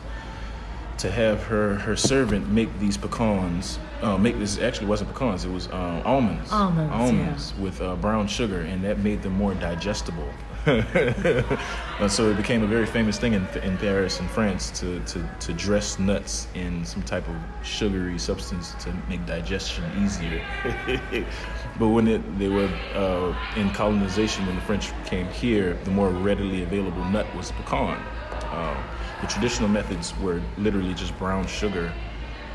to 0.98 1.12
have 1.12 1.44
her 1.44 1.76
her 1.76 1.96
servant 1.98 2.50
make 2.50 2.70
these 2.80 2.98
pecans. 2.98 3.78
Uh, 4.02 4.18
make 4.18 4.38
this 4.40 4.58
actually 4.60 4.88
wasn't 4.88 5.10
pecans; 5.14 5.44
it 5.46 5.52
was 5.52 5.68
um, 5.68 6.02
almonds. 6.06 6.52
Almonds, 6.52 6.94
Almonds 6.94 7.54
with 7.60 7.82
uh, 7.82 7.96
brown 7.96 8.28
sugar, 8.28 8.62
and 8.62 8.84
that 8.84 9.00
made 9.00 9.22
them 9.22 9.34
more 9.34 9.54
digestible. 9.56 10.30
So 12.10 12.30
it 12.30 12.38
became 12.38 12.62
a 12.62 12.68
very 12.68 12.86
famous 12.86 13.18
thing 13.18 13.34
in, 13.34 13.48
in 13.64 13.78
Paris 13.78 14.20
and 14.20 14.30
France 14.30 14.70
to, 14.80 15.00
to, 15.06 15.30
to 15.40 15.54
dress 15.54 15.98
nuts 15.98 16.48
in 16.54 16.84
some 16.84 17.02
type 17.04 17.26
of 17.30 17.36
sugary 17.64 18.20
substance 18.20 18.74
to 18.84 18.94
make 19.08 19.26
digestion 19.26 19.86
easier. 20.04 20.44
but 21.80 21.88
when 21.88 22.08
it, 22.08 22.38
they 22.38 22.50
were 22.50 22.70
uh, 22.94 23.34
in 23.56 23.70
colonization, 23.72 24.46
when 24.46 24.56
the 24.56 24.62
French 24.62 24.92
came 25.06 25.28
here, 25.28 25.76
the 25.86 25.92
more 25.92 26.10
readily 26.10 26.64
available 26.64 27.04
nut 27.06 27.26
was 27.34 27.52
pecan. 27.54 27.98
Uh, 28.52 28.76
the 29.22 29.28
traditional 29.28 29.70
methods 29.70 30.14
were 30.20 30.42
literally 30.58 30.94
just 30.94 31.18
brown 31.18 31.48
sugar 31.48 31.94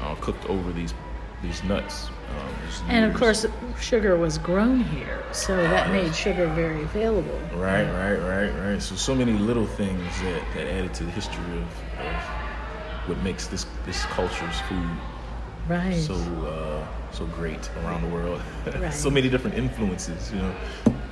uh, 0.02 0.14
cooked 0.16 0.44
over 0.46 0.72
these 0.72 0.94
these 1.42 1.64
nuts. 1.64 2.10
Um, 2.38 2.90
And 2.90 3.04
of 3.04 3.14
course, 3.18 3.46
sugar 3.80 4.16
was 4.16 4.38
grown 4.38 4.80
here, 4.80 5.22
so 5.32 5.56
that 5.56 5.90
made 5.90 6.14
sugar 6.14 6.46
very 6.48 6.82
available. 6.82 7.38
Right, 7.54 7.84
right, 7.84 8.16
right, 8.18 8.50
right. 8.64 8.82
So 8.82 8.94
so 8.96 9.14
many 9.14 9.32
little 9.32 9.66
things 9.66 10.02
that, 10.22 10.42
that 10.54 10.66
added 10.66 10.94
to 10.94 11.04
the 11.04 11.10
history 11.10 11.44
of, 11.56 11.68
of 12.06 12.14
what 13.08 13.18
makes 13.22 13.46
this 13.48 13.66
this 13.86 14.04
culture's 14.06 14.60
food 14.68 14.90
Right. 15.68 15.94
so 15.94 16.14
uh, 16.14 16.86
so 17.12 17.26
great 17.26 17.70
around 17.84 18.02
the 18.02 18.08
world. 18.08 18.40
Right. 18.80 18.92
so 18.92 19.10
many 19.10 19.28
different 19.28 19.56
influences, 19.56 20.32
you 20.32 20.38
know, 20.38 20.52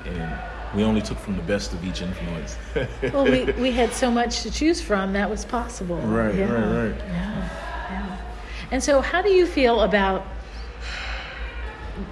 and 0.06 0.32
we 0.74 0.84
only 0.84 1.00
took 1.02 1.18
from 1.18 1.36
the 1.36 1.42
best 1.42 1.72
of 1.72 1.84
each 1.84 2.02
influence. 2.02 2.56
well, 3.12 3.24
we, 3.24 3.44
we 3.52 3.70
had 3.72 3.92
so 3.92 4.10
much 4.10 4.42
to 4.42 4.50
choose 4.50 4.80
from 4.80 5.12
that 5.14 5.28
was 5.30 5.44
possible. 5.44 5.96
Right, 5.96 6.34
yeah. 6.34 6.52
right, 6.52 6.90
right. 6.90 6.98
Yeah, 7.08 7.48
yeah. 7.90 8.16
And 8.70 8.82
so, 8.82 9.00
how 9.00 9.22
do 9.22 9.30
you 9.30 9.46
feel 9.46 9.80
about 9.80 10.26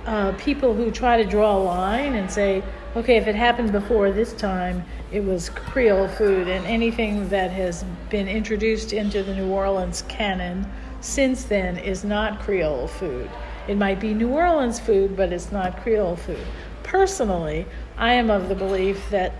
uh, 0.06 0.32
people 0.32 0.74
who 0.74 0.90
try 0.90 1.22
to 1.22 1.28
draw 1.28 1.56
a 1.56 1.62
line 1.62 2.14
and 2.14 2.30
say, 2.30 2.62
okay, 2.94 3.16
if 3.16 3.26
it 3.26 3.34
happened 3.34 3.72
before 3.72 4.10
this 4.10 4.32
time, 4.32 4.84
it 5.12 5.22
was 5.22 5.50
Creole 5.50 6.08
food, 6.08 6.48
and 6.48 6.64
anything 6.66 7.28
that 7.28 7.50
has 7.50 7.84
been 8.10 8.26
introduced 8.28 8.92
into 8.92 9.22
the 9.22 9.34
New 9.34 9.48
Orleans 9.48 10.02
canon 10.08 10.66
since 11.00 11.44
then 11.44 11.76
is 11.78 12.04
not 12.04 12.40
Creole 12.40 12.88
food. 12.88 13.30
It 13.68 13.76
might 13.76 14.00
be 14.00 14.14
New 14.14 14.30
Orleans 14.30 14.80
food, 14.80 15.16
but 15.16 15.32
it's 15.32 15.52
not 15.52 15.82
Creole 15.82 16.16
food. 16.16 16.46
Personally, 16.82 17.66
I 17.98 18.14
am 18.14 18.30
of 18.30 18.48
the 18.48 18.54
belief 18.54 19.10
that 19.10 19.32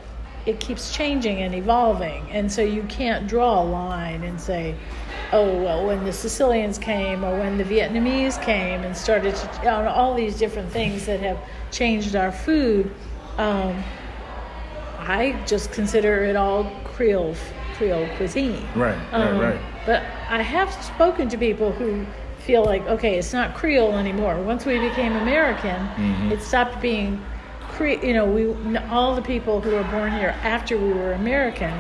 it 0.47 0.61
keeps 0.61 0.95
changing 0.95 1.43
and 1.43 1.55
evolving, 1.55 2.29
and 2.31 2.50
so 2.50 2.62
you 2.62 2.83
can't 2.85 3.26
draw 3.26 3.62
a 3.62 3.65
line 3.65 4.23
and 4.23 4.41
say, 4.41 4.76
oh, 5.33 5.62
well, 5.62 5.87
when 5.87 6.04
the 6.04 6.12
Sicilians 6.12 6.78
came 6.78 7.25
or 7.25 7.38
when 7.38 7.59
the 7.59 7.64
Vietnamese 7.64 8.40
came 8.42 8.83
and 8.83 8.97
started 8.97 9.35
to, 9.35 9.50
you 9.59 9.64
know, 9.64 9.88
all 9.88 10.14
these 10.14 10.38
different 10.38 10.71
things 10.71 11.06
that 11.06 11.21
have 11.21 11.39
changed 11.71 12.15
our 12.17 12.30
food, 12.32 12.91
um, 13.39 13.82
I 14.99 15.41
just 15.47 15.73
consider 15.73 16.25
it 16.25 16.36
all 16.36 16.71
Creole 16.84 17.34
Creole 17.76 18.08
cuisine. 18.17 18.67
Right, 18.75 18.97
right, 19.12 19.39
right. 19.41 19.60
But 19.84 20.02
I 20.30 20.41
have 20.43 20.73
spoken 20.82 21.28
to 21.28 21.36
people 21.36 21.71
who 21.73 22.06
feel 22.39 22.65
like, 22.65 22.82
okay, 22.86 23.19
it's 23.19 23.32
not 23.32 23.54
Creole 23.54 23.95
anymore. 23.99 24.41
Once 24.43 24.65
we 24.65 24.78
became 24.78 25.15
American, 25.17 25.76
Mm-hmm. 25.97 26.32
it 26.32 26.41
stopped 26.43 26.80
being, 26.80 27.23
Cre- 27.73 28.02
you 28.04 28.15
know, 28.15 28.25
we 28.25 28.76
all 28.89 29.15
the 29.15 29.23
people 29.23 29.60
who 29.60 29.73
were 29.73 29.84
born 29.84 30.12
here 30.12 30.34
after 30.43 30.78
we 30.78 30.93
were 30.93 31.12
American, 31.12 31.73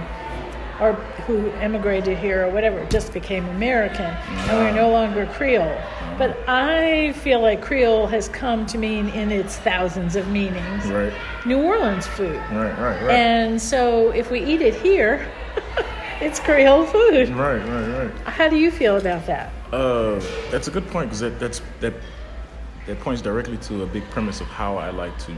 or 0.80 0.92
who 1.26 1.48
immigrated 1.60 2.18
here 2.18 2.46
or 2.46 2.50
whatever, 2.50 2.84
just 2.86 3.12
became 3.12 3.48
American, 3.48 4.04
and 4.06 4.52
we're 4.58 4.72
no 4.72 4.90
longer 4.90 5.26
Creole. 5.26 5.78
But 6.18 6.38
I 6.48 7.12
feel 7.12 7.40
like 7.40 7.60
Creole 7.62 8.06
has 8.06 8.28
come 8.28 8.66
to 8.66 8.78
mean 8.78 9.08
in 9.10 9.30
its 9.30 9.56
thousands 9.56 10.16
of 10.16 10.28
meanings 10.28 10.86
right, 10.86 11.12
New 11.44 11.58
Orleans 11.62 12.06
food. 12.06 12.36
right, 12.52 12.78
right, 12.78 13.02
right. 13.02 13.10
And 13.10 13.60
so 13.60 14.10
if 14.10 14.30
we 14.30 14.42
eat 14.44 14.62
it 14.62 14.74
here, 14.74 15.26
it's 16.20 16.40
Creole 16.40 16.84
food. 16.86 17.28
right, 17.30 17.58
right, 17.58 18.04
right. 18.04 18.18
How 18.26 18.48
do 18.48 18.56
you 18.56 18.70
feel 18.70 18.96
about 18.96 19.26
that? 19.26 19.52
Uh, 19.72 20.20
that's 20.50 20.68
a 20.68 20.70
good 20.70 20.86
point 20.88 21.08
because 21.08 21.20
that 21.20 21.38
that's 21.40 21.60
that 21.80 21.94
that 22.86 23.00
points 23.00 23.20
directly 23.20 23.56
to 23.58 23.82
a 23.82 23.86
big 23.86 24.08
premise 24.10 24.40
of 24.40 24.46
how 24.46 24.76
I 24.76 24.90
like 24.90 25.18
to 25.26 25.34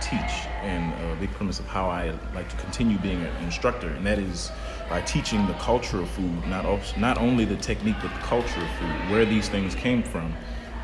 teach 0.00 0.46
and 0.62 0.92
a 1.12 1.16
big 1.16 1.30
premise 1.32 1.60
of 1.60 1.66
how 1.66 1.88
I 1.88 2.12
like 2.34 2.48
to 2.50 2.56
continue 2.56 2.98
being 2.98 3.22
an 3.22 3.44
instructor, 3.44 3.88
and 3.88 4.06
that 4.06 4.18
is 4.18 4.50
by 4.88 5.00
teaching 5.02 5.46
the 5.46 5.54
culture 5.54 6.00
of 6.00 6.08
food, 6.10 6.46
not 6.46 6.66
also, 6.66 6.98
not 6.98 7.18
only 7.18 7.44
the 7.44 7.56
technique 7.56 7.96
but 8.02 8.12
the 8.12 8.20
culture 8.20 8.60
of 8.60 8.70
food, 8.78 9.10
where 9.10 9.24
these 9.24 9.48
things 9.48 9.74
came 9.74 10.02
from, 10.02 10.34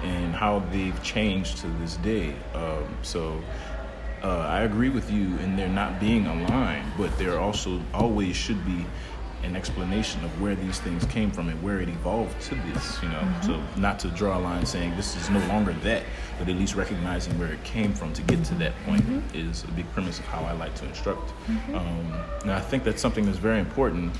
and 0.02 0.34
how 0.34 0.60
they've 0.72 1.02
changed 1.02 1.58
to 1.58 1.66
this 1.80 1.96
day. 1.96 2.34
Um, 2.54 2.96
so. 3.02 3.40
Uh, 4.22 4.40
I 4.40 4.64
agree 4.64 4.90
with 4.90 5.10
you 5.10 5.38
in 5.38 5.56
there 5.56 5.66
not 5.70 5.98
being 5.98 6.26
a 6.26 6.34
line, 6.48 6.84
but 6.98 7.16
there 7.16 7.40
also 7.40 7.80
always 7.94 8.36
should 8.36 8.62
be 8.66 8.84
an 9.42 9.56
explanation 9.56 10.22
of 10.24 10.40
where 10.40 10.54
these 10.54 10.80
things 10.80 11.04
came 11.06 11.30
from 11.30 11.48
and 11.48 11.62
where 11.62 11.80
it 11.80 11.88
evolved 11.88 12.40
to 12.42 12.54
this, 12.54 13.02
you 13.02 13.08
know. 13.08 13.20
Mm-hmm. 13.20 13.46
So 13.46 13.80
not 13.80 13.98
to 14.00 14.08
draw 14.08 14.38
a 14.38 14.40
line 14.40 14.66
saying 14.66 14.96
this 14.96 15.16
is 15.16 15.30
no 15.30 15.44
longer 15.46 15.72
that, 15.84 16.02
but 16.38 16.48
at 16.48 16.56
least 16.56 16.74
recognizing 16.74 17.38
where 17.38 17.52
it 17.52 17.62
came 17.64 17.92
from 17.92 18.12
to 18.12 18.22
get 18.22 18.44
to 18.44 18.54
that 18.56 18.72
point 18.84 19.02
mm-hmm. 19.02 19.36
is 19.36 19.64
a 19.64 19.68
big 19.68 19.90
premise 19.92 20.18
of 20.18 20.26
how 20.26 20.42
I 20.44 20.52
like 20.52 20.74
to 20.76 20.86
instruct. 20.86 21.28
Mm-hmm. 21.46 21.74
Um, 21.74 22.22
and 22.42 22.52
I 22.52 22.60
think 22.60 22.84
that's 22.84 23.00
something 23.00 23.24
that's 23.24 23.38
very 23.38 23.60
important 23.60 24.14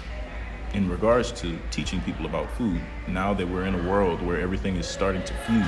in 0.73 0.89
regards 0.89 1.33
to 1.33 1.59
teaching 1.71 2.01
people 2.03 2.27
about 2.27 2.51
food. 2.53 2.81
Now 3.09 3.35
that 3.35 3.47
we're 3.47 3.65
in 3.65 3.75
a 3.75 3.91
world 3.91 4.23
where 4.23 4.41
everything 4.41 4.77
is 4.77 4.87
starting 4.87 5.23
to 5.25 5.35
fuse, 5.47 5.67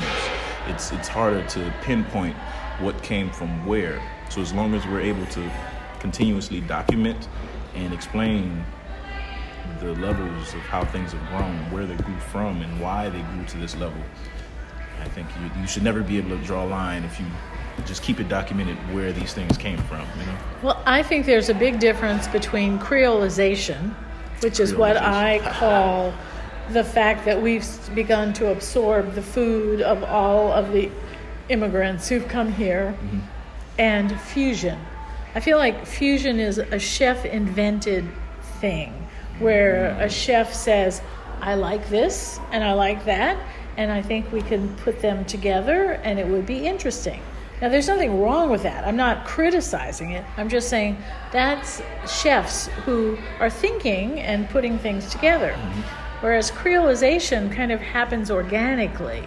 it's 0.68 0.92
it's 0.92 1.08
harder 1.08 1.44
to 1.48 1.74
pinpoint 1.82 2.36
what 2.78 3.02
came 3.02 3.30
from 3.30 3.66
where. 3.66 4.00
So 4.30 4.40
as 4.40 4.52
long 4.52 4.74
as 4.74 4.86
we're 4.86 5.00
able 5.00 5.26
to 5.26 5.52
continuously 5.98 6.60
document 6.60 7.28
and 7.74 7.92
explain 7.92 8.64
the 9.82 9.94
levels 9.94 10.54
of 10.54 10.60
how 10.60 10.84
things 10.84 11.12
have 11.12 11.28
grown, 11.28 11.58
where 11.70 11.86
they 11.86 11.96
grew 11.96 12.18
from, 12.18 12.62
and 12.62 12.80
why 12.80 13.08
they 13.08 13.20
grew 13.20 13.44
to 13.46 13.58
this 13.58 13.76
level, 13.76 14.00
I 15.00 15.08
think 15.08 15.28
you, 15.40 15.60
you 15.60 15.66
should 15.66 15.82
never 15.82 16.02
be 16.02 16.18
able 16.18 16.30
to 16.38 16.44
draw 16.44 16.64
a 16.64 16.66
line 16.66 17.04
if 17.04 17.18
you 17.18 17.26
just 17.84 18.02
keep 18.02 18.20
it 18.20 18.28
documented 18.28 18.76
where 18.94 19.12
these 19.12 19.32
things 19.32 19.56
came 19.58 19.78
from. 19.78 20.06
You 20.18 20.26
know. 20.26 20.38
Well, 20.62 20.82
I 20.86 21.02
think 21.02 21.26
there's 21.26 21.48
a 21.48 21.54
big 21.54 21.80
difference 21.80 22.28
between 22.28 22.78
creolization, 22.78 23.94
which 24.40 24.60
is 24.60 24.74
what 24.74 24.96
I 24.96 25.38
call 25.58 26.14
the 26.70 26.84
fact 26.84 27.24
that 27.24 27.42
we've 27.42 27.66
begun 27.94 28.32
to 28.34 28.52
absorb 28.52 29.14
the 29.14 29.22
food 29.22 29.82
of 29.82 30.04
all 30.04 30.52
of 30.52 30.72
the 30.72 30.90
immigrants 31.48 32.08
who've 32.08 32.28
come 32.28 32.52
here, 32.52 32.96
mm-hmm. 32.98 33.18
and 33.78 34.20
fusion. 34.20 34.78
I 35.34 35.40
feel 35.40 35.58
like 35.58 35.86
fusion 35.86 36.38
is 36.38 36.58
a 36.58 36.78
chef 36.78 37.24
invented 37.24 38.06
thing 38.60 39.02
where 39.38 39.96
a 40.00 40.08
chef 40.08 40.52
says, 40.54 41.02
I 41.40 41.54
like 41.54 41.88
this 41.88 42.38
and 42.52 42.62
I 42.62 42.72
like 42.72 43.04
that, 43.04 43.36
and 43.76 43.90
I 43.90 44.02
think 44.02 44.30
we 44.32 44.42
can 44.42 44.74
put 44.76 45.00
them 45.00 45.24
together 45.24 45.92
and 46.04 46.18
it 46.18 46.26
would 46.26 46.46
be 46.46 46.66
interesting. 46.66 47.20
Now, 47.62 47.68
there's 47.68 47.86
nothing 47.86 48.20
wrong 48.20 48.50
with 48.50 48.64
that. 48.64 48.84
I'm 48.84 48.96
not 48.96 49.24
criticizing 49.24 50.10
it. 50.10 50.24
I'm 50.36 50.48
just 50.48 50.68
saying 50.68 50.96
that's 51.30 51.80
chefs 52.08 52.66
who 52.84 53.16
are 53.38 53.48
thinking 53.48 54.18
and 54.18 54.50
putting 54.50 54.78
things 54.80 55.08
together. 55.10 55.52
Mm-hmm. 55.52 55.80
Whereas 56.22 56.50
creolization 56.50 57.52
kind 57.52 57.70
of 57.70 57.80
happens 57.80 58.32
organically, 58.32 59.22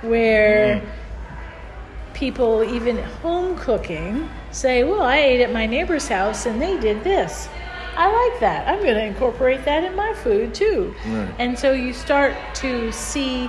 where 0.00 0.76
mm-hmm. 0.76 2.12
people, 2.14 2.64
even 2.64 2.96
home 2.96 3.56
cooking, 3.58 4.30
say, 4.50 4.82
Well, 4.84 5.02
I 5.02 5.18
ate 5.18 5.42
at 5.42 5.52
my 5.52 5.66
neighbor's 5.66 6.08
house 6.08 6.46
and 6.46 6.60
they 6.60 6.78
did 6.80 7.04
this. 7.04 7.48
I 7.96 8.28
like 8.30 8.40
that. 8.40 8.66
I'm 8.68 8.82
going 8.82 8.94
to 8.96 9.04
incorporate 9.04 9.64
that 9.64 9.84
in 9.84 9.94
my 9.94 10.12
food 10.14 10.54
too. 10.54 10.94
Right. 11.06 11.34
And 11.38 11.58
so 11.58 11.72
you 11.72 11.92
start 11.92 12.34
to 12.56 12.90
see 12.92 13.48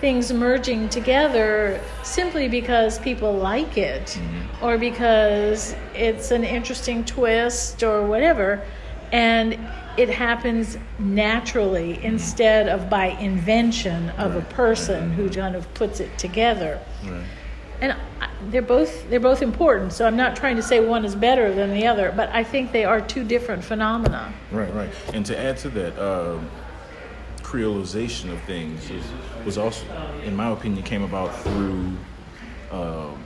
things 0.00 0.32
merging 0.32 0.88
together 0.88 1.80
simply 2.02 2.48
because 2.48 2.98
people 2.98 3.32
like 3.34 3.78
it 3.78 4.06
Mm-hmm. 4.18 4.64
or 4.64 4.76
because 4.78 5.76
it's 5.94 6.30
an 6.32 6.42
interesting 6.44 7.04
twist 7.04 7.82
or 7.82 8.04
whatever. 8.06 8.62
And 9.12 9.58
it 9.98 10.08
happens 10.08 10.78
naturally 10.98 12.02
instead 12.02 12.68
of 12.68 12.88
by 12.88 13.06
invention 13.20 14.08
of 14.10 14.34
a 14.36 14.40
person 14.40 15.12
who 15.12 15.28
kind 15.28 15.54
of 15.54 15.72
puts 15.74 16.00
it 16.00 16.16
together 16.18 16.80
Right. 17.04 17.22
And 17.82 17.92
I- 17.92 18.28
they're 18.50 18.62
both 18.62 19.08
they're 19.10 19.20
both 19.20 19.42
important. 19.42 19.92
So 19.92 20.06
I'm 20.06 20.16
not 20.16 20.34
trying 20.36 20.56
to 20.56 20.62
say 20.62 20.80
one 20.80 21.04
is 21.04 21.14
better 21.14 21.52
than 21.52 21.74
the 21.74 21.86
other, 21.86 22.12
but 22.16 22.30
I 22.32 22.42
think 22.42 22.72
they 22.72 22.84
are 22.84 23.00
two 23.00 23.24
different 23.24 23.62
phenomena. 23.62 24.32
Right, 24.50 24.72
right. 24.74 24.90
And 25.12 25.26
to 25.26 25.38
add 25.38 25.58
to 25.58 25.68
that, 25.70 25.98
um, 25.98 26.48
creolization 27.42 28.32
of 28.32 28.40
things 28.42 28.88
is, 28.90 29.04
was 29.44 29.58
also, 29.58 29.84
in 30.24 30.34
my 30.34 30.50
opinion, 30.50 30.82
came 30.82 31.02
about 31.02 31.34
through 31.42 31.92
um, 32.70 33.22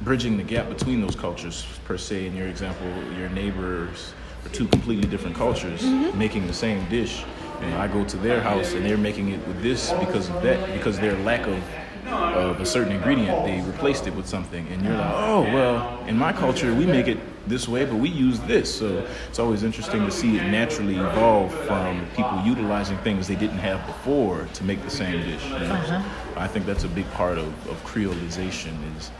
bridging 0.00 0.36
the 0.36 0.42
gap 0.42 0.68
between 0.68 1.00
those 1.00 1.14
cultures. 1.14 1.66
Per 1.84 1.98
se, 1.98 2.26
in 2.26 2.34
your 2.34 2.48
example, 2.48 2.86
your 3.18 3.28
neighbors 3.28 4.14
are 4.44 4.48
two 4.50 4.66
completely 4.68 5.08
different 5.08 5.36
cultures 5.36 5.82
making 6.14 6.46
the 6.46 6.54
same 6.54 6.88
dish. 6.88 7.24
And 7.60 7.74
I 7.74 7.86
go 7.88 8.04
to 8.04 8.16
their 8.16 8.40
house 8.40 8.72
and 8.74 8.84
they're 8.84 8.96
making 8.96 9.30
it 9.30 9.46
with 9.46 9.62
this 9.62 9.92
because 9.92 10.28
of 10.30 10.42
that, 10.42 10.72
because 10.72 10.98
their 10.98 11.16
lack 11.18 11.46
of 11.46 11.62
of 12.06 12.60
a 12.60 12.66
certain 12.66 12.92
ingredient, 12.92 13.44
they 13.44 13.60
replaced 13.62 14.06
it 14.06 14.14
with 14.14 14.26
something, 14.26 14.66
and 14.68 14.82
you're 14.82 14.96
like, 14.96 15.14
oh 15.14 15.42
well, 15.42 16.04
in 16.06 16.16
my 16.16 16.32
culture 16.32 16.74
we 16.74 16.86
make 16.86 17.08
it 17.08 17.18
this 17.46 17.68
way, 17.68 17.84
but 17.84 17.96
we 17.96 18.08
use 18.08 18.40
this. 18.40 18.74
So 18.74 19.06
it's 19.28 19.38
always 19.38 19.62
interesting 19.62 20.04
to 20.06 20.10
see 20.10 20.38
it 20.38 20.44
naturally 20.44 20.96
evolve 20.96 21.52
from 21.66 22.06
people 22.16 22.40
utilizing 22.44 22.96
things 22.98 23.28
they 23.28 23.34
didn't 23.34 23.58
have 23.58 23.86
before 23.86 24.48
to 24.54 24.64
make 24.64 24.82
the 24.82 24.90
same 24.90 25.22
dish. 25.22 25.44
you 25.44 25.50
know? 25.50 25.74
Uh-huh. 25.74 26.02
I 26.36 26.48
think 26.48 26.66
that's 26.66 26.84
a 26.84 26.88
big 26.88 27.10
part 27.12 27.38
of, 27.38 27.46
of 27.68 27.82
creolization 27.84 28.72
is 28.96 29.10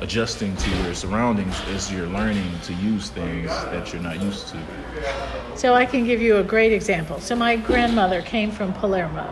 adjusting 0.00 0.54
to 0.56 0.70
your 0.82 0.94
surroundings 0.94 1.58
as 1.68 1.90
you're 1.90 2.06
learning 2.06 2.50
to 2.64 2.74
use 2.74 3.10
things 3.10 3.48
that 3.48 3.92
you're 3.92 4.02
not 4.02 4.20
used 4.20 4.48
to. 4.48 4.58
So 5.56 5.74
I 5.74 5.86
can 5.86 6.04
give 6.04 6.20
you 6.20 6.38
a 6.38 6.44
great 6.44 6.72
example. 6.72 7.20
So 7.20 7.34
my 7.34 7.56
grandmother 7.56 8.20
came 8.20 8.50
from 8.50 8.72
Palermo. 8.74 9.22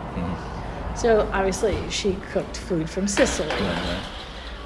So 0.95 1.29
obviously 1.33 1.77
she 1.89 2.13
cooked 2.31 2.57
food 2.57 2.89
from 2.89 3.07
Sicily. 3.07 3.49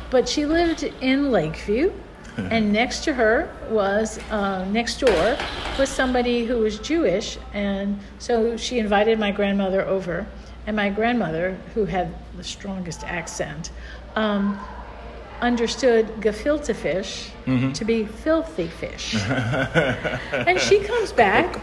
But 0.09 0.27
she 0.27 0.45
lived 0.45 0.83
in 1.01 1.31
Lakeview, 1.31 1.91
and 2.37 2.71
next 2.71 3.03
to 3.05 3.13
her 3.13 3.53
was 3.69 4.19
uh, 4.29 4.65
next 4.65 4.99
door 4.99 5.37
was 5.77 5.89
somebody 5.89 6.45
who 6.45 6.59
was 6.59 6.79
Jewish, 6.79 7.37
and 7.53 7.99
so 8.19 8.55
she 8.57 8.79
invited 8.79 9.19
my 9.19 9.31
grandmother 9.31 9.85
over, 9.85 10.25
and 10.65 10.75
my 10.75 10.89
grandmother, 10.89 11.57
who 11.73 11.85
had 11.85 12.13
the 12.35 12.43
strongest 12.43 13.03
accent, 13.03 13.71
um, 14.15 14.59
understood 15.41 16.07
gefilte 16.19 16.75
fish 16.75 17.31
to 17.73 17.85
be 17.85 18.05
filthy 18.05 18.67
fish, 18.67 19.15
and 20.31 20.59
she 20.59 20.79
comes 20.79 21.13
back 21.13 21.61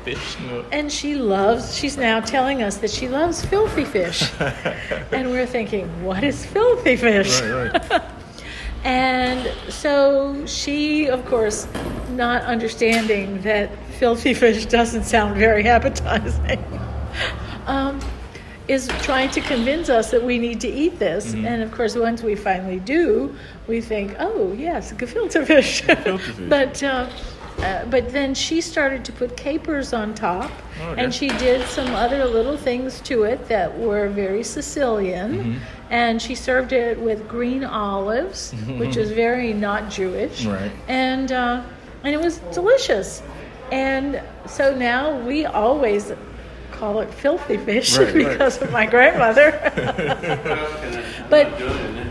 and 0.72 0.90
she 0.90 1.14
loves 1.14 1.74
she's 1.76 1.96
now 1.96 2.20
telling 2.20 2.62
us 2.62 2.78
that 2.78 2.90
she 2.90 3.08
loves 3.08 3.44
filthy 3.44 3.84
fish. 3.84 4.30
And 5.12 5.30
we're 5.30 5.46
thinking 5.46 5.86
what 6.04 6.24
is 6.24 6.44
filthy 6.44 6.96
fish? 6.96 7.40
Right, 7.40 7.90
right. 7.90 8.02
and 8.84 9.50
so 9.72 10.44
she 10.46 11.08
of 11.08 11.24
course 11.26 11.66
not 12.10 12.42
understanding 12.42 13.40
that 13.42 13.70
filthy 13.98 14.34
fish 14.34 14.66
doesn't 14.66 15.04
sound 15.04 15.36
very 15.36 15.66
appetizing 15.66 16.62
um, 17.66 18.00
is 18.66 18.88
trying 19.02 19.30
to 19.30 19.40
convince 19.42 19.88
us 19.90 20.10
that 20.10 20.22
we 20.22 20.38
need 20.38 20.60
to 20.60 20.68
eat 20.68 20.98
this 20.98 21.34
and 21.34 21.62
of 21.62 21.70
course 21.70 21.94
once 21.96 22.22
we 22.22 22.34
finally 22.34 22.80
do 22.80 23.34
we 23.66 23.80
think 23.80 24.14
oh 24.18 24.52
yes 24.54 24.92
gefilte 24.92 25.46
fish 25.46 25.82
Gefilte 25.86 26.20
fish. 26.20 26.48
but 26.48 26.82
uh, 26.82 27.08
uh, 27.58 27.84
but 27.86 28.10
then 28.12 28.34
she 28.34 28.60
started 28.60 29.04
to 29.04 29.12
put 29.12 29.36
capers 29.36 29.92
on 29.92 30.12
top, 30.12 30.50
Okay. 30.80 31.02
and 31.02 31.14
she 31.14 31.28
did 31.28 31.64
some 31.68 31.94
other 31.94 32.24
little 32.24 32.56
things 32.56 33.00
to 33.02 33.22
it 33.22 33.46
that 33.48 33.78
were 33.78 34.08
very 34.08 34.42
Sicilian. 34.42 35.38
Mm-hmm. 35.38 35.58
And 35.90 36.20
she 36.20 36.34
served 36.34 36.72
it 36.72 36.98
with 36.98 37.28
green 37.28 37.62
olives, 37.62 38.52
which 38.76 38.96
is 38.96 39.12
very 39.12 39.52
not 39.52 39.88
Jewish. 39.88 40.44
Right. 40.44 40.72
And 40.88 41.30
uh, 41.30 41.62
and 42.02 42.12
it 42.12 42.18
was 42.20 42.38
delicious. 42.52 43.22
And 43.70 44.20
so 44.46 44.74
now 44.74 45.16
we 45.20 45.46
always 45.46 46.12
call 46.84 47.00
it 47.00 47.14
filthy 47.14 47.56
fish 47.56 47.96
Right, 47.96 48.14
right. 48.14 48.14
because 48.28 48.60
of 48.60 48.70
my 48.70 48.84
grandmother. 48.84 49.52
but 51.30 51.48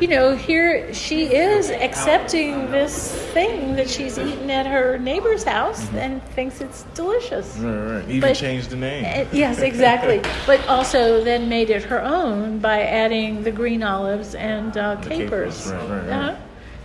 you 0.02 0.08
know, 0.08 0.36
here 0.36 0.92
she 0.94 1.26
is 1.26 1.70
accepting 1.70 2.72
this 2.72 3.14
thing 3.34 3.76
that 3.76 3.88
she's 3.88 4.18
eaten 4.18 4.50
at 4.50 4.66
her 4.66 4.98
neighbor's 4.98 5.44
house 5.44 5.88
and 5.94 6.24
thinks 6.30 6.60
it's 6.60 6.84
delicious. 6.96 7.56
Right, 7.58 7.98
right. 7.98 8.10
Even 8.10 8.22
But- 8.22 8.36
changed 8.36 8.72
the 8.72 8.78
name. 8.78 9.28
Yes, 9.32 9.60
exactly. 9.60 10.22
but 10.48 10.68
also 10.68 11.24
then 11.24 11.50
made 11.50 11.70
it 11.70 11.84
her 11.84 12.02
own 12.02 12.58
by 12.58 12.82
adding 12.82 13.44
the 13.44 13.52
green 13.52 13.84
olives 13.84 14.34
and 14.34 14.76
uh, 14.76 14.96
capers. 15.02 15.66
capers, 15.66 15.72
right, 15.72 15.90
right, 15.90 16.08
right. 16.08 16.10
Uh-huh. 16.10 16.36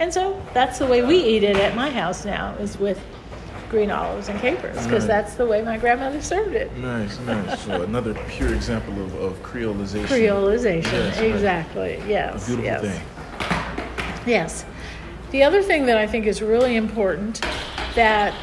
And 0.00 0.12
so 0.12 0.40
that's 0.52 0.78
the 0.78 0.86
way 0.86 1.02
we 1.02 1.16
eat 1.16 1.42
it 1.42 1.56
at 1.56 1.74
my 1.74 1.90
house 1.90 2.24
now 2.26 2.54
is 2.60 2.78
with 2.78 3.00
green 3.68 3.90
olives 3.90 4.28
and 4.28 4.38
capers 4.40 4.76
because 4.84 5.02
Right. 5.04 5.06
that's 5.08 5.34
the 5.34 5.46
way 5.46 5.62
my 5.62 5.76
grandmother 5.76 6.20
served 6.22 6.54
it. 6.54 6.74
Nice, 6.76 7.18
nice. 7.20 7.60
So 7.60 7.82
another 7.90 8.14
pure 8.28 8.54
example 8.54 8.94
of, 9.04 9.14
of 9.16 9.42
creolization. 9.42 10.06
Creolization, 10.06 10.92
Yes, 10.92 11.18
right. 11.18 11.30
exactly. 11.30 12.02
Yes, 12.08 12.46
Beautiful 12.46 12.64
yes. 12.64 12.80
thing. 12.82 14.26
Yes. 14.26 14.64
The 15.30 15.42
other 15.42 15.62
thing 15.62 15.86
that 15.86 15.98
I 15.98 16.06
think 16.06 16.26
is 16.26 16.40
really 16.40 16.76
important 16.76 17.40
that 17.94 18.34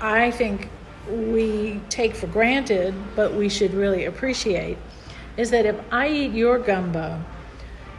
I 0.00 0.30
think 0.30 0.68
we 1.08 1.80
take 1.88 2.16
for 2.16 2.26
granted, 2.26 2.94
but 3.14 3.34
we 3.34 3.48
should 3.48 3.72
really 3.74 4.06
appreciate, 4.06 4.76
is 5.36 5.50
that 5.50 5.66
if 5.66 5.76
I 5.92 6.08
eat 6.08 6.32
your 6.32 6.58
gumbo, 6.58 7.22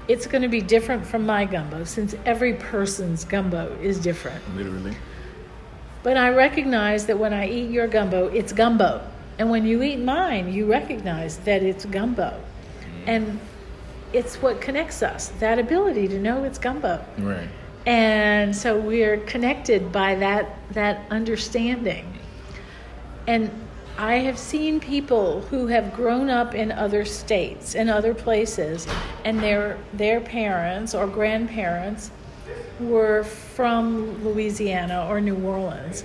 it's 0.09 0.27
going 0.27 0.41
to 0.41 0.47
be 0.49 0.61
different 0.61 1.05
from 1.05 1.25
my 1.25 1.45
gumbo 1.45 1.83
since 1.85 2.15
every 2.25 2.53
person's 2.53 3.23
gumbo 3.25 3.77
is 3.81 3.99
different. 3.99 4.41
Literally. 4.55 4.95
But 6.07 6.15
I 6.15 6.29
recognize 6.29 7.05
that 7.07 7.19
when 7.19 7.33
I 7.33 7.49
eat 7.49 7.69
your 7.69 7.85
gumbo, 7.85 8.27
it's 8.27 8.53
gumbo. 8.53 9.05
And 9.39 9.49
when 9.49 9.65
you 9.65 9.83
eat 9.83 9.99
mine, 9.99 10.53
you 10.53 10.65
recognize 10.65 11.35
that 11.39 11.61
it's 11.61 11.83
gumbo. 11.83 12.29
Mm-hmm. 12.29 13.09
And 13.09 13.39
it's 14.13 14.41
what 14.41 14.61
connects 14.61 15.03
us 15.03 15.33
that 15.41 15.59
ability 15.59 16.07
to 16.07 16.17
know 16.17 16.45
it's 16.45 16.57
gumbo. 16.59 17.03
Right. 17.17 17.49
And 17.85 18.55
so 18.55 18.79
we're 18.79 19.17
connected 19.17 19.91
by 19.91 20.15
that, 20.15 20.57
that 20.71 21.05
understanding. 21.11 22.17
And 23.27 23.51
I 23.97 24.19
have 24.19 24.39
seen 24.39 24.79
people 24.79 25.41
who 25.41 25.67
have 25.67 25.93
grown 25.93 26.29
up 26.29 26.55
in 26.55 26.71
other 26.71 27.03
states 27.03 27.75
in 27.75 27.89
other 27.89 28.13
places, 28.13 28.87
and 29.25 29.43
their, 29.43 29.77
their 29.91 30.21
parents 30.21 30.95
or 30.95 31.05
grandparents 31.05 32.11
were 32.79 33.23
from 33.23 34.23
Louisiana 34.23 35.07
or 35.09 35.19
New 35.19 35.37
Orleans. 35.37 36.03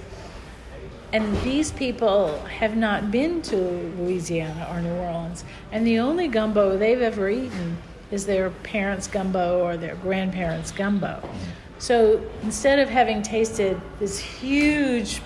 And 1.13 1.37
these 1.43 1.71
people 1.73 2.39
have 2.45 2.77
not 2.77 3.11
been 3.11 3.43
to 3.43 3.57
Louisiana 3.57 4.67
or 4.71 4.81
New 4.81 4.95
Orleans. 4.95 5.45
And 5.71 5.87
the 5.87 5.99
only 5.99 6.29
gumbo 6.29 6.79
they've 6.79 7.03
ever 7.03 7.29
eaten 7.29 7.77
is 8.11 8.25
their 8.25 8.51
parents' 8.51 9.07
gumbo 9.07 9.63
or 9.63 9.77
their 9.77 9.97
grandparents' 9.97 10.73
gumbo. 10.73 11.29
So 11.79 12.23
instead 12.43 12.79
of 12.79 12.89
having 12.89 13.23
tasted 13.23 13.81
this 13.99 14.19
huge 14.19 15.21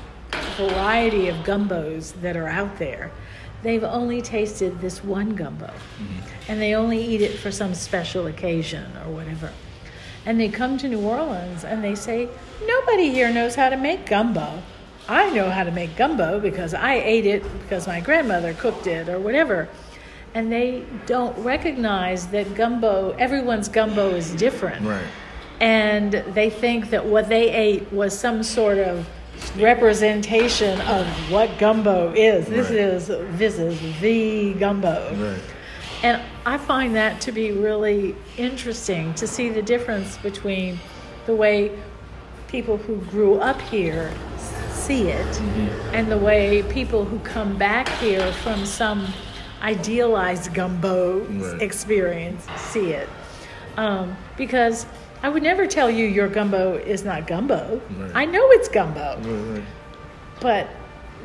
variety 0.56 1.28
of 1.28 1.36
gumbos 1.44 2.20
that 2.20 2.36
are 2.36 2.48
out 2.48 2.78
there, 2.78 3.12
they've 3.62 3.84
only 3.84 4.22
tasted 4.22 4.80
this 4.80 5.04
one 5.04 5.36
gumbo. 5.36 5.66
Mm-hmm. 5.66 6.50
And 6.50 6.60
they 6.60 6.74
only 6.74 7.02
eat 7.02 7.20
it 7.20 7.38
for 7.38 7.52
some 7.52 7.74
special 7.74 8.26
occasion 8.26 8.86
or 9.04 9.12
whatever. 9.12 9.52
And 10.26 10.38
they 10.40 10.48
come 10.48 10.76
to 10.78 10.88
New 10.88 11.00
Orleans 11.00 11.64
and 11.64 11.82
they 11.82 11.94
say, 11.94 12.28
Nobody 12.66 13.10
here 13.10 13.32
knows 13.32 13.54
how 13.54 13.68
to 13.68 13.76
make 13.76 14.06
gumbo. 14.06 14.60
I 15.08 15.30
know 15.30 15.48
how 15.50 15.62
to 15.62 15.70
make 15.70 15.96
gumbo 15.96 16.40
because 16.40 16.74
I 16.74 16.94
ate 16.94 17.26
it 17.26 17.42
because 17.62 17.86
my 17.86 18.00
grandmother 18.00 18.52
cooked 18.54 18.88
it 18.88 19.08
or 19.08 19.20
whatever. 19.20 19.68
And 20.34 20.50
they 20.50 20.84
don't 21.06 21.38
recognize 21.38 22.26
that 22.28 22.54
gumbo, 22.56 23.12
everyone's 23.12 23.68
gumbo 23.68 24.10
is 24.10 24.32
different. 24.34 24.84
Right. 24.84 25.06
And 25.60 26.12
they 26.12 26.50
think 26.50 26.90
that 26.90 27.06
what 27.06 27.28
they 27.28 27.50
ate 27.50 27.90
was 27.92 28.18
some 28.18 28.42
sort 28.42 28.78
of 28.78 29.06
representation 29.58 30.80
of 30.82 31.06
what 31.30 31.56
gumbo 31.58 32.12
is. 32.14 32.46
This 32.46 32.68
Right. 32.68 32.78
is 32.78 33.06
this 33.38 33.58
is 33.58 33.78
the 34.00 34.54
gumbo. 34.54 35.14
Right. 35.14 35.40
And 36.02 36.22
I 36.44 36.58
find 36.58 36.94
that 36.96 37.20
to 37.22 37.32
be 37.32 37.52
really 37.52 38.14
interesting 38.36 39.14
to 39.14 39.26
see 39.26 39.48
the 39.48 39.62
difference 39.62 40.16
between 40.18 40.78
the 41.26 41.34
way 41.34 41.72
people 42.48 42.76
who 42.76 42.96
grew 43.10 43.36
up 43.40 43.60
here 43.62 44.12
see 44.70 45.08
it 45.08 45.26
Mm-hmm. 45.26 45.94
and 45.94 46.10
the 46.12 46.18
way 46.18 46.62
people 46.64 47.04
who 47.04 47.18
come 47.20 47.56
back 47.58 47.88
here 47.98 48.30
from 48.44 48.64
some 48.64 49.06
idealized 49.62 50.54
gumbo 50.54 51.20
Right. 51.24 51.62
experience 51.62 52.46
see 52.56 52.92
it. 52.92 53.08
Um, 53.76 54.16
because 54.36 54.86
I 55.22 55.28
would 55.28 55.42
never 55.42 55.66
tell 55.66 55.90
you 55.90 56.04
your 56.06 56.28
gumbo 56.28 56.74
is 56.76 57.04
not 57.04 57.26
gumbo. 57.26 57.80
Right. 57.98 58.10
I 58.14 58.24
know 58.26 58.48
it's 58.52 58.68
gumbo. 58.68 59.18
Right. 59.22 59.64
But 60.40 60.68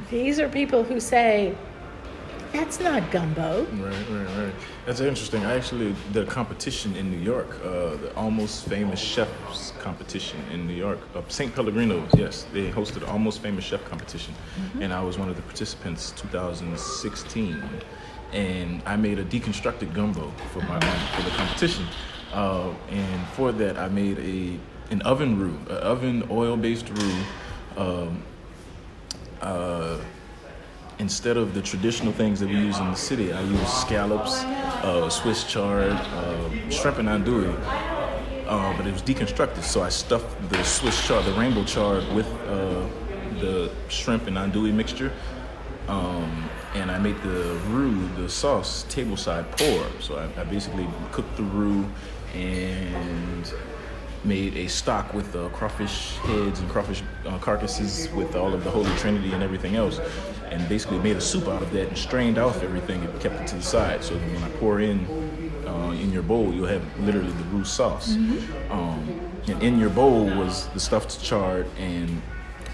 these 0.10 0.40
are 0.40 0.50
people 0.50 0.84
who 0.84 1.00
say, 1.00 1.56
that's 2.52 2.80
not 2.80 3.10
gumbo. 3.12 3.66
Right, 3.66 4.10
right, 4.10 4.38
right. 4.38 4.54
That's 4.86 5.00
interesting. 5.00 5.46
I 5.46 5.56
actually 5.56 5.96
did 6.12 6.28
a 6.28 6.32
competition 6.32 6.96
in 6.96 7.10
New 7.10 7.20
York, 7.20 7.50
uh, 7.64 7.96
the 7.98 8.14
almost 8.16 8.66
famous 8.68 9.00
chefs 9.00 9.72
competition 9.80 10.40
in 10.52 10.68
New 10.68 10.74
York. 10.74 11.00
Uh, 11.16 11.22
St. 11.28 11.54
Pellegrino, 11.54 12.08
yes, 12.16 12.46
they 12.54 12.70
hosted 12.72 13.08
almost 13.08 13.42
famous 13.42 13.64
chef 13.64 13.84
competition, 13.86 14.34
and 14.80 14.94
I 14.94 15.02
was 15.02 15.18
one 15.18 15.30
of 15.30 15.36
the 15.36 15.42
participants, 15.44 16.12
2016. 16.18 17.64
And 18.34 18.82
I 18.86 18.96
made 18.96 19.20
a 19.20 19.26
deconstructed 19.26 19.94
gumbo 19.94 20.32
for 20.54 20.60
my 20.62 20.80
for 21.16 21.22
the 21.24 21.32
competition, 21.32 21.86
uh, 22.34 22.70
and 22.90 23.28
for 23.30 23.52
that 23.52 23.78
I 23.78 23.90
made 23.90 24.20
a 24.20 24.58
an 24.92 25.02
oven 25.02 25.38
roux, 25.40 25.58
an 25.70 25.78
oven 25.78 26.28
oil 26.30 26.56
based 26.56 26.90
roux. 26.90 27.16
Um, 27.76 28.24
uh, 29.42 29.98
instead 31.02 31.36
of 31.36 31.56
the 31.56 31.62
traditional 31.62 32.14
things 32.14 32.40
that 32.40 32.48
we 32.48 32.56
use 32.56 32.78
in 32.78 32.86
the 32.92 32.96
city, 32.96 33.34
I 33.34 33.42
use 33.42 33.74
scallops, 33.74 34.44
uh, 34.84 35.10
Swiss 35.10 35.44
chard, 35.44 35.94
uh, 35.94 36.70
shrimp 36.70 37.00
and 37.00 37.10
andouille. 37.10 37.58
Uh, 38.48 38.78
but 38.78 38.86
it 38.86 38.94
was 38.94 39.02
deconstructed, 39.02 39.64
so 39.64 39.82
I 39.82 39.90
stuffed 39.90 40.50
the 40.50 40.64
Swiss 40.64 41.06
chard, 41.08 41.26
the 41.26 41.34
rainbow 41.34 41.64
chard, 41.64 42.04
with 42.14 42.28
uh, 42.48 42.88
the 43.40 43.72
shrimp 43.90 44.28
and 44.28 44.38
andouille 44.38 44.74
mixture. 44.74 45.12
Um, 45.88 46.50
and 46.76 46.92
I 46.92 47.00
made 47.00 47.20
the 47.24 47.60
roux, 47.70 48.08
the 48.16 48.30
sauce, 48.30 48.84
table 48.84 49.18
side 49.18 49.46
pour. 49.58 49.86
So 50.00 50.18
I, 50.18 50.42
I 50.42 50.44
basically 50.44 50.88
cooked 51.12 51.36
the 51.36 51.44
roux 51.44 51.86
and 52.36 53.52
made 54.24 54.56
a 54.56 54.68
stock 54.68 55.14
with 55.14 55.36
uh, 55.36 55.50
crawfish 55.50 56.16
heads 56.18 56.60
and 56.60 56.70
crawfish 56.70 57.02
uh, 57.26 57.38
carcasses 57.40 58.10
with 58.14 58.36
all 58.36 58.54
of 58.54 58.64
the 58.64 58.70
Holy 58.70 58.94
Trinity 58.98 59.32
and 59.34 59.42
everything 59.42 59.76
else, 59.76 60.00
and 60.50 60.68
basically 60.70 61.00
made 61.00 61.16
a 61.16 61.22
soup 61.22 61.48
out 61.48 61.62
of 61.62 61.72
that 61.72 61.88
and 61.88 61.98
strained 61.98 62.38
off 62.38 62.64
everything 62.64 63.04
and 63.04 63.22
kept 63.22 63.36
it 63.42 63.48
to 63.48 63.56
the 63.56 63.64
side. 63.64 64.04
So 64.04 64.16
when 64.16 64.44
I 64.44 64.50
pour 64.58 64.80
in 64.80 65.06
uh, 65.66 65.92
in 65.92 66.12
your 66.12 66.24
bowl, 66.24 66.54
you'll 66.54 66.68
have 66.68 66.84
literally 67.00 67.32
the 67.32 67.44
roux 67.46 67.66
sauce. 67.66 68.16
Um, 68.70 69.20
and 69.48 69.64
in 69.64 69.80
your 69.80 69.90
bowl 69.90 70.26
was 70.26 70.68
the 70.70 70.80
stuffed 70.80 71.24
chard 71.24 71.66
and 71.78 72.22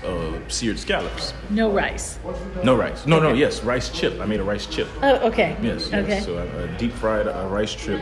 uh, 0.06 0.40
seared 0.48 0.78
scallops. 0.78 1.34
No 1.50 1.72
rice. 1.72 2.20
No 2.64 2.76
rice. 2.76 3.06
No, 3.06 3.20
no, 3.20 3.34
yes, 3.34 3.64
rice 3.64 3.90
chip. 3.90 4.20
I 4.20 4.26
made 4.26 4.40
a 4.40 4.44
rice 4.44 4.66
chip. 4.66 4.88
Oh, 5.02 5.16
okay. 5.28 5.56
Yes, 5.62 5.90
yes. 5.92 5.94
Okay. 5.94 6.20
So 6.22 6.38
I, 6.38 6.64
I 6.64 6.78
deep 6.78 6.92
fried 6.92 7.28
a 7.28 7.48
rice 7.48 7.74
chip, 7.74 8.02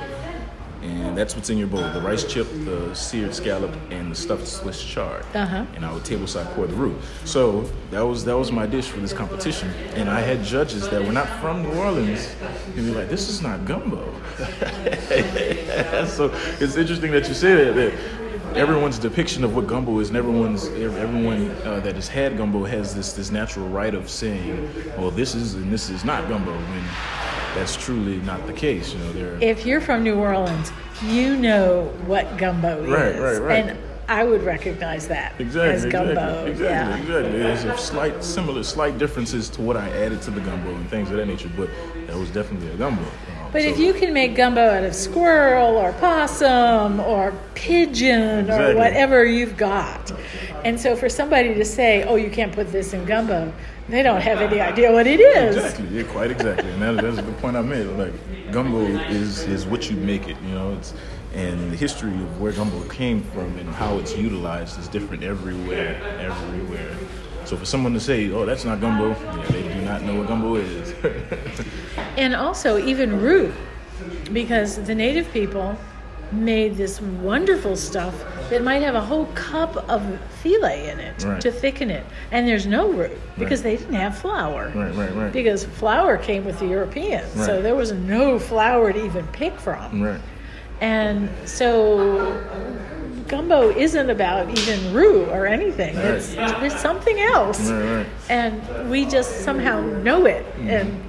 and 0.85 1.17
that's 1.17 1.35
what's 1.35 1.49
in 1.49 1.57
your 1.57 1.67
bowl: 1.67 1.81
the 1.91 2.01
rice 2.01 2.23
chip, 2.23 2.47
the 2.65 2.93
seared 2.93 3.33
scallop, 3.33 3.73
and 3.89 4.11
the 4.11 4.15
stuffed 4.15 4.47
Swiss 4.47 4.83
chard. 4.83 5.25
Uh-huh. 5.33 5.65
And 5.75 5.85
I 5.85 5.93
would 5.93 6.03
tableside 6.03 6.53
pour 6.53 6.67
the 6.67 6.75
roux. 6.75 6.95
So 7.23 7.69
that 7.91 8.01
was 8.01 8.25
that 8.25 8.37
was 8.37 8.51
my 8.51 8.65
dish 8.65 8.87
for 8.87 8.99
this 8.99 9.13
competition, 9.13 9.69
and 9.95 10.09
I 10.09 10.21
had 10.21 10.43
judges 10.43 10.87
that 10.89 11.03
were 11.03 11.11
not 11.11 11.27
from 11.41 11.63
New 11.63 11.73
Orleans, 11.73 12.33
and 12.65 12.75
be 12.75 12.91
like, 12.91 13.09
"This 13.09 13.29
is 13.29 13.41
not 13.41 13.65
gumbo." 13.65 14.03
so 16.07 16.31
it's 16.59 16.75
interesting 16.75 17.11
that 17.11 17.27
you 17.27 17.33
say 17.33 17.65
that. 17.65 17.75
that 17.75 17.93
Everyone's 18.55 18.97
depiction 18.99 19.43
of 19.43 19.53
what 19.53 19.67
gumbo 19.67 19.99
is, 19.99 20.07
and 20.07 20.17
everyone's 20.17 20.67
everyone 20.67 21.51
uh, 21.65 21.81
that 21.81 21.95
has 21.95 22.07
had 22.07 22.37
gumbo 22.37 22.63
has 22.63 22.95
this 22.95 23.11
this 23.11 23.29
natural 23.29 23.67
right 23.67 23.93
of 23.93 24.09
saying, 24.09 24.69
"Well, 24.97 25.11
this 25.11 25.35
is 25.35 25.55
and 25.55 25.69
this 25.69 25.89
is 25.89 26.05
not 26.05 26.29
gumbo," 26.29 26.53
when 26.53 26.83
that's 27.55 27.75
truly 27.75 28.17
not 28.17 28.45
the 28.47 28.53
case. 28.53 28.93
You 28.93 28.99
know, 28.99 29.37
if 29.41 29.65
you're 29.65 29.81
from 29.81 30.03
New 30.03 30.15
Orleans, 30.15 30.71
you 31.03 31.35
know 31.35 31.85
what 32.05 32.37
gumbo 32.37 32.85
Right, 32.87 33.07
is. 33.15 33.19
right, 33.19 33.37
right. 33.41 33.65
And 33.67 33.77
I 34.07 34.23
would 34.23 34.43
recognize 34.43 35.07
that 35.07 35.33
Exactly, 35.39 35.73
as 35.73 35.85
gumbo. 35.91 36.45
exactly, 36.45 36.51
exactly, 36.51 36.65
yeah. 36.67 36.97
exactly. 36.97 37.39
There's 37.39 37.63
a 37.63 37.77
slight, 37.77 38.23
similar, 38.23 38.61
slight 38.63 38.97
differences 38.99 39.49
to 39.49 39.61
what 39.61 39.77
I 39.77 39.89
added 39.89 40.21
to 40.23 40.31
the 40.31 40.41
gumbo 40.41 40.75
and 40.75 40.87
things 40.89 41.09
of 41.09 41.17
that 41.17 41.25
nature, 41.25 41.49
but 41.57 41.69
that 42.07 42.15
was 42.15 42.29
definitely 42.29 42.69
a 42.71 42.75
gumbo. 42.75 43.01
Um, 43.01 43.07
But 43.51 43.61
if 43.63 43.79
you 43.79 43.93
can 43.93 44.13
make 44.13 44.35
gumbo 44.35 44.61
out 44.61 44.83
of 44.83 44.93
squirrel 44.93 45.75
or 45.77 45.91
possum 45.93 46.99
or 46.99 47.33
pigeon 47.55 48.41
Exactly. 48.41 48.73
or 48.73 48.75
whatever 48.75 49.25
you've 49.25 49.57
got, 49.57 50.11
and 50.63 50.79
so 50.79 50.95
for 50.95 51.09
somebody 51.09 51.53
to 51.55 51.65
say, 51.65 52.03
"Oh, 52.03 52.15
you 52.15 52.29
can't 52.29 52.51
put 52.51 52.71
this 52.71 52.93
in 52.93 53.05
gumbo," 53.05 53.51
they 53.89 54.01
don't 54.03 54.21
have 54.21 54.41
any 54.41 54.59
idea 54.59 54.91
what 54.91 55.07
it 55.07 55.19
is. 55.19 55.55
Exactly, 55.55 55.87
yeah, 55.89 56.03
quite 56.03 56.31
exactly, 56.31 56.69
and 56.71 56.81
that, 56.81 57.01
that's 57.01 57.17
the 57.17 57.31
point 57.33 57.55
I 57.55 57.61
made. 57.61 57.85
Like 57.87 58.13
gumbo 58.51 58.81
is 59.09 59.43
is 59.43 59.65
what 59.65 59.89
you 59.89 59.97
make 59.97 60.27
it, 60.27 60.37
you 60.41 60.53
know. 60.53 60.73
It's 60.73 60.93
and 61.33 61.71
the 61.71 61.75
history 61.75 62.13
of 62.13 62.39
where 62.39 62.53
gumbo 62.53 62.81
came 62.87 63.21
from 63.21 63.57
and 63.57 63.69
how 63.69 63.97
it's 63.97 64.15
utilized 64.17 64.79
is 64.79 64.87
different 64.87 65.23
everywhere, 65.23 66.01
everywhere. 66.19 66.95
So 67.43 67.57
for 67.57 67.65
someone 67.65 67.93
to 67.93 67.99
say, 67.99 68.31
"Oh, 68.31 68.45
that's 68.45 68.65
not 68.65 68.81
gumbo," 68.81 69.09
yeah, 69.09 69.47
they 69.49 69.61
do 69.61 69.81
not 69.81 70.01
know 70.01 70.15
what 70.15 70.27
gumbo 70.27 70.55
is. 70.55 70.93
And 72.17 72.33
also, 72.33 72.77
even 72.77 73.19
roux, 73.19 73.53
because 74.31 74.77
the 74.85 74.95
native 74.95 75.29
people 75.33 75.77
made 76.31 76.75
this 76.75 77.01
wonderful 77.01 77.75
stuff 77.75 78.13
that 78.49 78.63
might 78.63 78.81
have 78.81 78.95
a 78.95 79.01
whole 79.01 79.25
cup 79.35 79.75
of 79.89 80.01
filé 80.43 80.91
in 80.91 80.99
it 80.99 81.23
Right. 81.23 81.41
to 81.41 81.51
thicken 81.51 81.89
it. 81.89 82.03
And 82.31 82.47
there's 82.47 82.67
no 82.67 82.89
roux 82.91 83.09
because 83.37 83.61
they 83.61 83.77
didn't 83.77 83.93
have 83.95 84.17
flour. 84.17 84.71
right, 84.75 84.93
right, 84.95 85.15
right, 85.15 85.31
Because 85.33 85.63
flour 85.65 86.17
came 86.17 86.45
with 86.45 86.59
the 86.59 86.67
Europeans, 86.67 87.31
so 87.33 87.61
there 87.61 87.75
was 87.75 87.91
no 87.91 88.37
flour 88.39 88.91
to 88.93 89.05
even 89.05 89.25
pick 89.27 89.57
from. 89.59 90.01
right. 90.01 90.21
And 90.81 91.29
so 91.45 92.37
gumbo 93.27 93.69
isn't 93.71 94.09
about 94.09 94.55
even 94.57 94.93
roux 94.93 95.25
or 95.31 95.47
anything. 95.47 95.95
Right. 95.95 96.05
It's, 96.05 96.35
it's 96.37 96.79
something 96.81 97.19
else. 97.19 97.69
Right, 97.71 97.95
right. 97.97 98.05
And 98.29 98.89
we 98.89 99.05
just 99.05 99.41
somehow 99.43 99.81
know 99.81 100.25
it. 100.25 100.45
And 100.59 101.01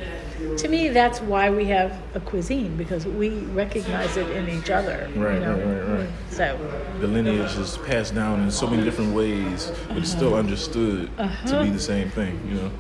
to 0.58 0.68
me, 0.68 0.88
that's 0.88 1.20
why 1.20 1.50
we 1.50 1.66
have 1.66 1.92
a 2.14 2.20
cuisine 2.20 2.76
because 2.76 3.06
we 3.06 3.30
recognize 3.30 4.16
it 4.16 4.28
in 4.30 4.48
each 4.48 4.70
other. 4.70 5.08
you 5.14 5.24
Right, 5.24 5.40
know? 5.40 5.56
right, 5.56 5.88
right, 5.88 5.98
right. 6.00 6.08
So, 6.30 6.58
the 7.00 7.06
lineage 7.06 7.56
is 7.56 7.78
passed 7.78 8.14
down 8.14 8.40
in 8.40 8.50
so 8.50 8.66
many 8.66 8.82
different 8.84 9.14
ways, 9.14 9.72
but 9.88 9.98
it's 9.98 10.10
still 10.10 10.28
uh-huh. 10.28 10.38
understood 10.38 11.06
to 11.16 11.22
be 11.22 11.22
uh-huh. 11.22 11.64
the 11.64 11.78
same 11.78 12.10
thing, 12.10 12.40
you 12.48 12.54
know. 12.54 12.70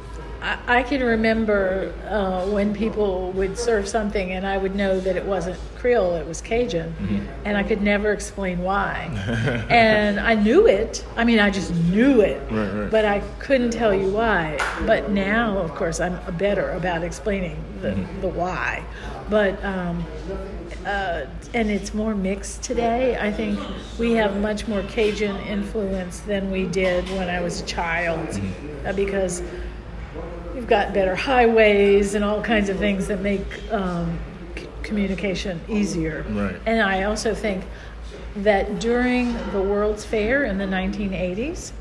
I, 0.46 0.78
I 0.78 0.82
can 0.84 1.02
remember 1.02 1.92
uh, 2.08 2.46
when 2.46 2.72
people 2.72 3.32
would 3.32 3.58
serve 3.58 3.88
something 3.88 4.30
and 4.30 4.46
I 4.46 4.56
would 4.58 4.76
know 4.76 5.00
that 5.00 5.16
it 5.16 5.24
wasn't 5.24 5.58
Creole, 5.74 6.14
it 6.14 6.26
was 6.26 6.40
Cajun, 6.40 6.94
and 7.44 7.56
I 7.56 7.62
could 7.64 7.82
never 7.82 8.12
explain 8.12 8.60
why. 8.62 9.04
and 9.68 10.20
I 10.20 10.34
knew 10.34 10.66
it. 10.66 11.04
I 11.16 11.24
mean, 11.24 11.38
I 11.40 11.50
just 11.50 11.74
knew 11.74 12.20
it, 12.20 12.40
Right, 12.50 12.70
right. 12.72 12.90
but 12.90 13.04
I 13.04 13.20
couldn't 13.40 13.70
tell 13.72 13.92
you 13.92 14.08
why. 14.10 14.56
But 14.86 15.10
now, 15.10 15.58
of 15.58 15.74
course, 15.74 15.98
I'm 16.00 16.18
better 16.36 16.70
about 16.70 17.02
explaining 17.02 17.62
the, 17.82 17.90
the 18.20 18.28
why. 18.28 18.84
But 19.28 19.62
um, 19.64 20.04
uh, 20.84 21.26
and 21.54 21.70
it's 21.70 21.92
more 21.92 22.14
mixed 22.14 22.62
today. 22.62 23.18
I 23.20 23.32
think 23.32 23.58
we 23.98 24.12
have 24.12 24.36
much 24.40 24.68
more 24.68 24.82
Cajun 24.84 25.36
influence 25.40 26.20
than 26.20 26.50
we 26.52 26.66
did 26.66 27.08
when 27.10 27.28
I 27.28 27.40
was 27.40 27.60
a 27.60 27.64
child, 27.66 28.40
uh, 28.84 28.92
because 28.92 29.42
we've 30.56 30.66
got 30.66 30.94
better 30.94 31.14
highways 31.14 32.14
and 32.14 32.24
all 32.24 32.42
kinds 32.42 32.70
of 32.70 32.78
things 32.78 33.06
that 33.08 33.20
make 33.20 33.44
um, 33.70 34.18
c- 34.56 34.66
communication 34.82 35.60
easier. 35.68 36.24
Right. 36.30 36.56
And 36.64 36.80
I 36.80 37.02
also 37.02 37.34
think 37.34 37.64
that 38.36 38.80
during 38.80 39.34
the 39.52 39.60
World's 39.62 40.06
Fair 40.06 40.44
in 40.44 40.56
the 40.56 40.64
1980s, 40.64 41.72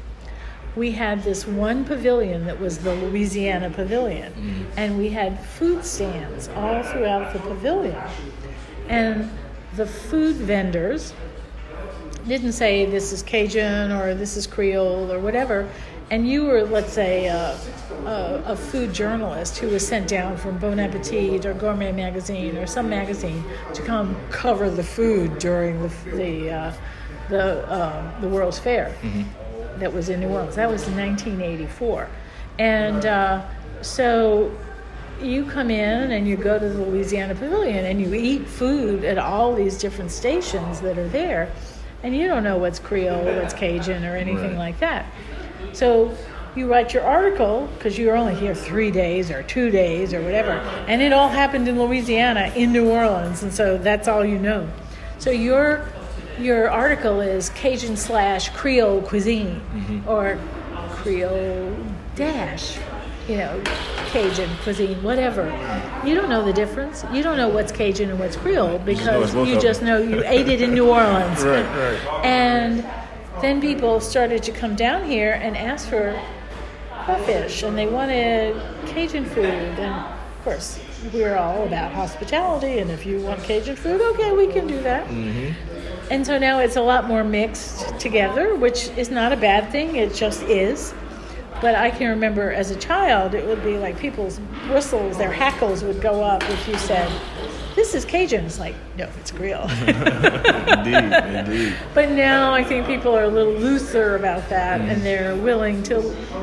we 0.75 0.91
had 0.91 1.23
this 1.23 1.47
one 1.47 1.85
pavilion 1.85 2.45
that 2.45 2.59
was 2.59 2.79
the 2.79 2.93
Louisiana 2.95 3.69
Pavilion, 3.69 4.67
and 4.75 4.97
we 4.97 5.07
had 5.07 5.39
food 5.39 5.85
stands 5.85 6.49
all 6.49 6.83
throughout 6.83 7.31
the 7.31 7.39
pavilion. 7.39 7.95
And 8.89 9.31
the 9.77 9.85
food 9.85 10.35
vendors 10.35 11.13
didn't 12.27 12.51
say 12.51 12.85
this 12.85 13.13
is 13.13 13.23
Cajun 13.23 13.91
or 13.93 14.13
this 14.15 14.35
is 14.35 14.47
Creole 14.47 15.09
or 15.09 15.19
whatever, 15.19 15.69
and 16.12 16.28
you 16.28 16.46
were, 16.46 16.63
let's 16.63 16.94
say, 16.94 17.28
uh, 17.30 17.58
a, 18.06 18.44
a 18.48 18.56
food 18.56 18.94
journalist 18.94 19.58
who 19.58 19.68
was 19.68 19.86
sent 19.86 20.08
down 20.08 20.38
from 20.38 20.58
Bon 20.58 20.80
Appetit 20.80 21.46
or 21.46 21.54
Gourmet 21.54 21.91
Magazine 21.91 22.58
or 22.58 22.68
some 22.68 22.89
magazine 22.89 23.44
to 23.74 23.82
come 23.82 24.15
cover 24.30 24.70
the 24.70 24.84
food 24.84 25.39
during 25.39 25.82
the 25.82 25.89
the 26.12 26.52
uh, 26.52 26.74
the, 27.30 27.68
uh, 27.68 28.22
the 28.22 28.28
World's 28.28 28.60
Fair 28.60 28.96
that 29.78 29.91
was 29.91 30.10
in 30.10 30.20
New 30.20 30.30
Orleans. 30.30 30.56
That 30.56 30.70
was 30.70 30.88
in 30.88 30.96
1984, 30.96 32.08
and 32.60 33.06
uh, 33.06 33.46
so 33.82 34.56
you 35.22 35.46
come 35.46 35.72
in 35.72 36.12
and 36.12 36.28
you 36.28 36.36
go 36.36 36.60
to 36.60 36.70
the 36.70 36.78
Louisiana 36.78 37.34
Pavilion 37.34 37.86
and 37.86 38.02
you 38.02 38.13
eat 38.13 38.46
food 38.48 39.06
at 39.06 39.18
all 39.18 39.56
these 39.56 39.78
different 39.78 40.12
stations 40.12 40.82
that 40.82 40.98
are 40.98 41.08
there, 41.08 41.52
and 42.06 42.15
you 42.15 42.28
don't 42.28 42.44
know 42.44 42.58
what's 42.60 42.78
Creole, 42.78 43.26
what's 43.26 43.56
Cajun, 43.56 44.06
or 44.06 44.15
anything 44.15 44.52
Right. 44.52 44.58
like 44.58 44.80
that. 44.80 45.08
So 45.74 46.15
you 46.56 46.72
write 46.72 46.94
your 46.94 47.04
article 47.04 47.68
because 47.78 47.98
you're 47.98 48.15
only 48.15 48.36
here 48.36 48.54
three 48.54 48.91
days 48.91 49.32
or 49.32 49.41
two 49.41 49.72
days 49.72 50.13
or 50.13 50.22
whatever, 50.22 50.52
and 50.88 51.02
it 51.02 51.12
all 51.12 51.30
happened 51.30 51.68
in 51.68 51.80
Louisiana, 51.80 52.52
in 52.56 52.72
New 52.72 52.89
Orleans, 52.89 53.41
and 53.41 53.52
so 53.52 53.80
that's 53.80 54.08
all 54.08 54.24
you 54.24 54.38
know. 54.38 54.70
So 55.18 55.32
your 55.32 55.84
your 56.39 56.70
article 56.70 57.22
is 57.22 57.50
Cajun 57.50 57.98
slash 57.98 58.50
Creole 58.50 59.02
cuisine 59.02 59.60
mm-hmm. 59.74 60.08
or 60.08 60.38
Creole 60.91 61.76
dash, 62.15 62.78
you 63.27 63.38
know, 63.38 63.61
Cajun 64.07 64.49
cuisine, 64.63 65.01
whatever. 65.03 65.45
You 66.05 66.15
don't 66.15 66.29
know 66.29 66.43
the 66.43 66.53
difference. 66.53 67.03
You 67.11 67.23
don't 67.23 67.38
know 67.38 67.49
what's 67.49 67.71
Cajun 67.71 68.09
and 68.09 68.19
what's 68.19 68.35
Creole 68.35 68.79
because 68.79 69.25
it's 69.25 69.33
both 69.33 69.47
you 69.47 69.59
just 69.59 69.81
know 69.81 69.97
you 69.97 70.23
ate 70.25 70.47
it 70.47 70.61
in 70.61 70.73
New 70.73 70.88
Orleans. 70.89 71.43
Right, 71.55 71.65
right. 71.65 72.25
And 72.25 72.85
then 73.41 73.61
people 73.61 73.99
started 73.99 74.41
to 74.43 74.51
come 74.51 74.75
down 74.75 75.05
here 75.05 75.33
and 75.33 75.57
ask 75.57 75.88
for 75.88 76.19
crawfish, 77.03 77.63
and 77.63 77.77
they 77.77 77.88
wanted 77.88 78.59
Cajun 78.88 79.25
food. 79.25 79.43
And 79.43 79.93
of 79.93 80.43
course, 80.43 80.79
we're 81.13 81.35
all 81.35 81.65
about 81.65 81.91
hospitality, 81.91 82.79
and 82.79 82.89
if 82.89 83.05
you 83.05 83.19
want 83.21 83.43
Cajun 83.43 83.75
food, 83.75 84.01
okay, 84.01 84.31
we 84.31 84.47
can 84.47 84.67
do 84.67 84.81
that. 84.81 85.07
And 86.11 86.25
so 86.25 86.38
now 86.38 86.59
it's 86.59 86.75
a 86.75 86.81
lot 86.81 87.07
more 87.07 87.23
mixed 87.23 87.99
together, 87.99 88.55
which 88.55 88.89
is 88.97 89.09
not 89.09 89.31
a 89.31 89.38
bad 89.38 89.71
thing, 89.71 89.95
it 89.95 90.13
just 90.13 90.43
is. 90.43 90.93
But 91.65 91.73
I 91.73 91.89
can 91.89 92.10
remember 92.12 92.51
as 92.51 92.69
a 92.69 92.75
child, 92.75 93.34
it 93.34 93.43
would 93.47 93.63
be 93.63 93.80
like 93.80 93.97
people's 93.97 94.39
bristles, 94.67 95.17
their 95.17 95.32
hackles 95.32 95.84
would 95.84 95.99
go 95.99 96.23
up 96.23 96.43
if 96.43 96.67
you 96.67 96.78
said, 96.78 97.12
This 97.75 97.95
is 97.95 98.06
Cajun. 98.06 98.45
It's 98.45 98.60
like, 98.60 98.75
no, 98.99 99.10
it's 99.19 99.32
Creole. 99.32 99.67
indeed, 99.88 101.12
indeed. 101.12 101.75
But 101.95 102.12
now 102.12 102.54
I 102.54 102.63
think 102.63 102.86
people 102.86 103.17
are 103.17 103.23
a 103.23 103.28
little 103.28 103.54
looser 103.54 104.15
about 104.15 104.47
that 104.49 104.80
and 104.80 105.01
they're 105.01 105.36
willing 105.38 105.82
to 105.89 106.01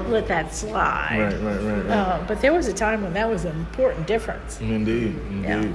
let 0.08 0.26
that 0.26 0.52
slide. 0.52 1.16
Right, 1.16 1.40
right, 1.40 1.60
right, 1.60 1.84
right. 1.84 1.90
Uh, 1.96 2.24
but 2.26 2.40
there 2.40 2.52
was 2.52 2.66
a 2.66 2.72
time 2.72 3.04
when 3.04 3.12
that 3.12 3.30
was 3.30 3.44
an 3.44 3.56
important 3.56 4.08
difference. 4.08 4.60
Indeed, 4.60 5.14
Yeah. 5.40 5.60
indeed. 5.62 5.74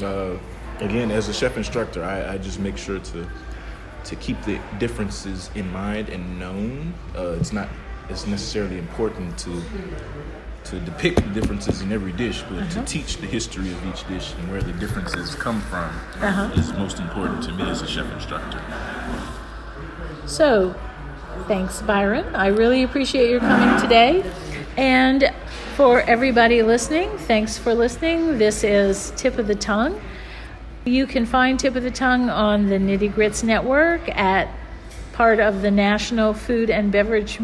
Uh, 0.00 0.38
again, 0.78 1.10
as 1.10 1.26
a 1.28 1.34
chef 1.34 1.56
instructor, 1.56 2.04
I, 2.04 2.34
I 2.34 2.38
just 2.38 2.60
make 2.60 2.76
sure 2.76 3.00
to 3.00 3.26
to 4.04 4.14
keep 4.14 4.40
the 4.44 4.60
differences 4.78 5.50
in 5.56 5.68
mind 5.72 6.08
and 6.08 6.38
known. 6.38 6.94
Uh, 7.16 7.30
it's 7.40 7.52
not 7.52 7.68
it's 8.08 8.26
necessarily 8.26 8.78
important 8.78 9.36
to 9.38 9.62
to 10.64 10.80
depict 10.80 11.18
the 11.22 11.40
differences 11.40 11.80
in 11.80 11.92
every 11.92 12.10
dish, 12.10 12.42
but 12.50 12.68
to 12.72 12.82
teach 12.82 13.18
the 13.18 13.26
history 13.26 13.70
of 13.70 13.86
each 13.86 14.04
dish 14.08 14.34
and 14.36 14.50
where 14.50 14.60
the 14.60 14.72
differences 14.72 15.36
come 15.36 15.60
from 15.60 15.88
Uh-huh. 16.20 16.50
is 16.56 16.72
most 16.72 16.98
important 16.98 17.40
to 17.44 17.52
me 17.52 17.70
as 17.70 17.82
a 17.82 17.86
chef 17.86 18.12
instructor. 18.12 18.60
So, 20.26 20.74
thanks, 21.46 21.82
Byron. 21.82 22.34
I 22.34 22.48
really 22.48 22.82
appreciate 22.82 23.30
your 23.30 23.38
coming 23.38 23.80
today. 23.80 24.24
And 24.76 25.32
for 25.76 26.00
everybody 26.00 26.64
listening, 26.64 27.16
thanks 27.18 27.56
for 27.56 27.72
listening. 27.72 28.36
This 28.38 28.64
is 28.64 29.12
Tip 29.16 29.38
of 29.38 29.46
the 29.46 29.54
Tongue. 29.54 30.00
You 30.84 31.06
can 31.06 31.26
find 31.26 31.60
Tip 31.60 31.76
of 31.76 31.84
the 31.84 31.92
Tongue 31.92 32.28
on 32.28 32.66
the 32.66 32.76
Nitty 32.78 33.14
Grits 33.14 33.44
Network 33.44 34.08
at 34.18 34.48
part 35.16 35.40
of 35.40 35.62
the 35.62 35.70
National 35.70 36.34
Food 36.34 36.68
and 36.68 36.92
Beverage 36.92 37.40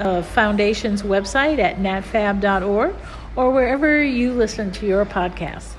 uh, 0.00 0.22
Foundation's 0.22 1.02
website 1.02 1.60
at 1.60 1.76
natfab.org 1.76 2.92
or 3.36 3.50
wherever 3.52 4.02
you 4.02 4.32
listen 4.32 4.72
to 4.72 4.86
your 4.86 5.06
podcasts. 5.06 5.74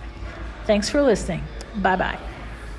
Thanks 0.66 0.90
for 0.90 1.02
listening. 1.02 1.44
Bye 1.76 1.98
bye. 1.98 2.33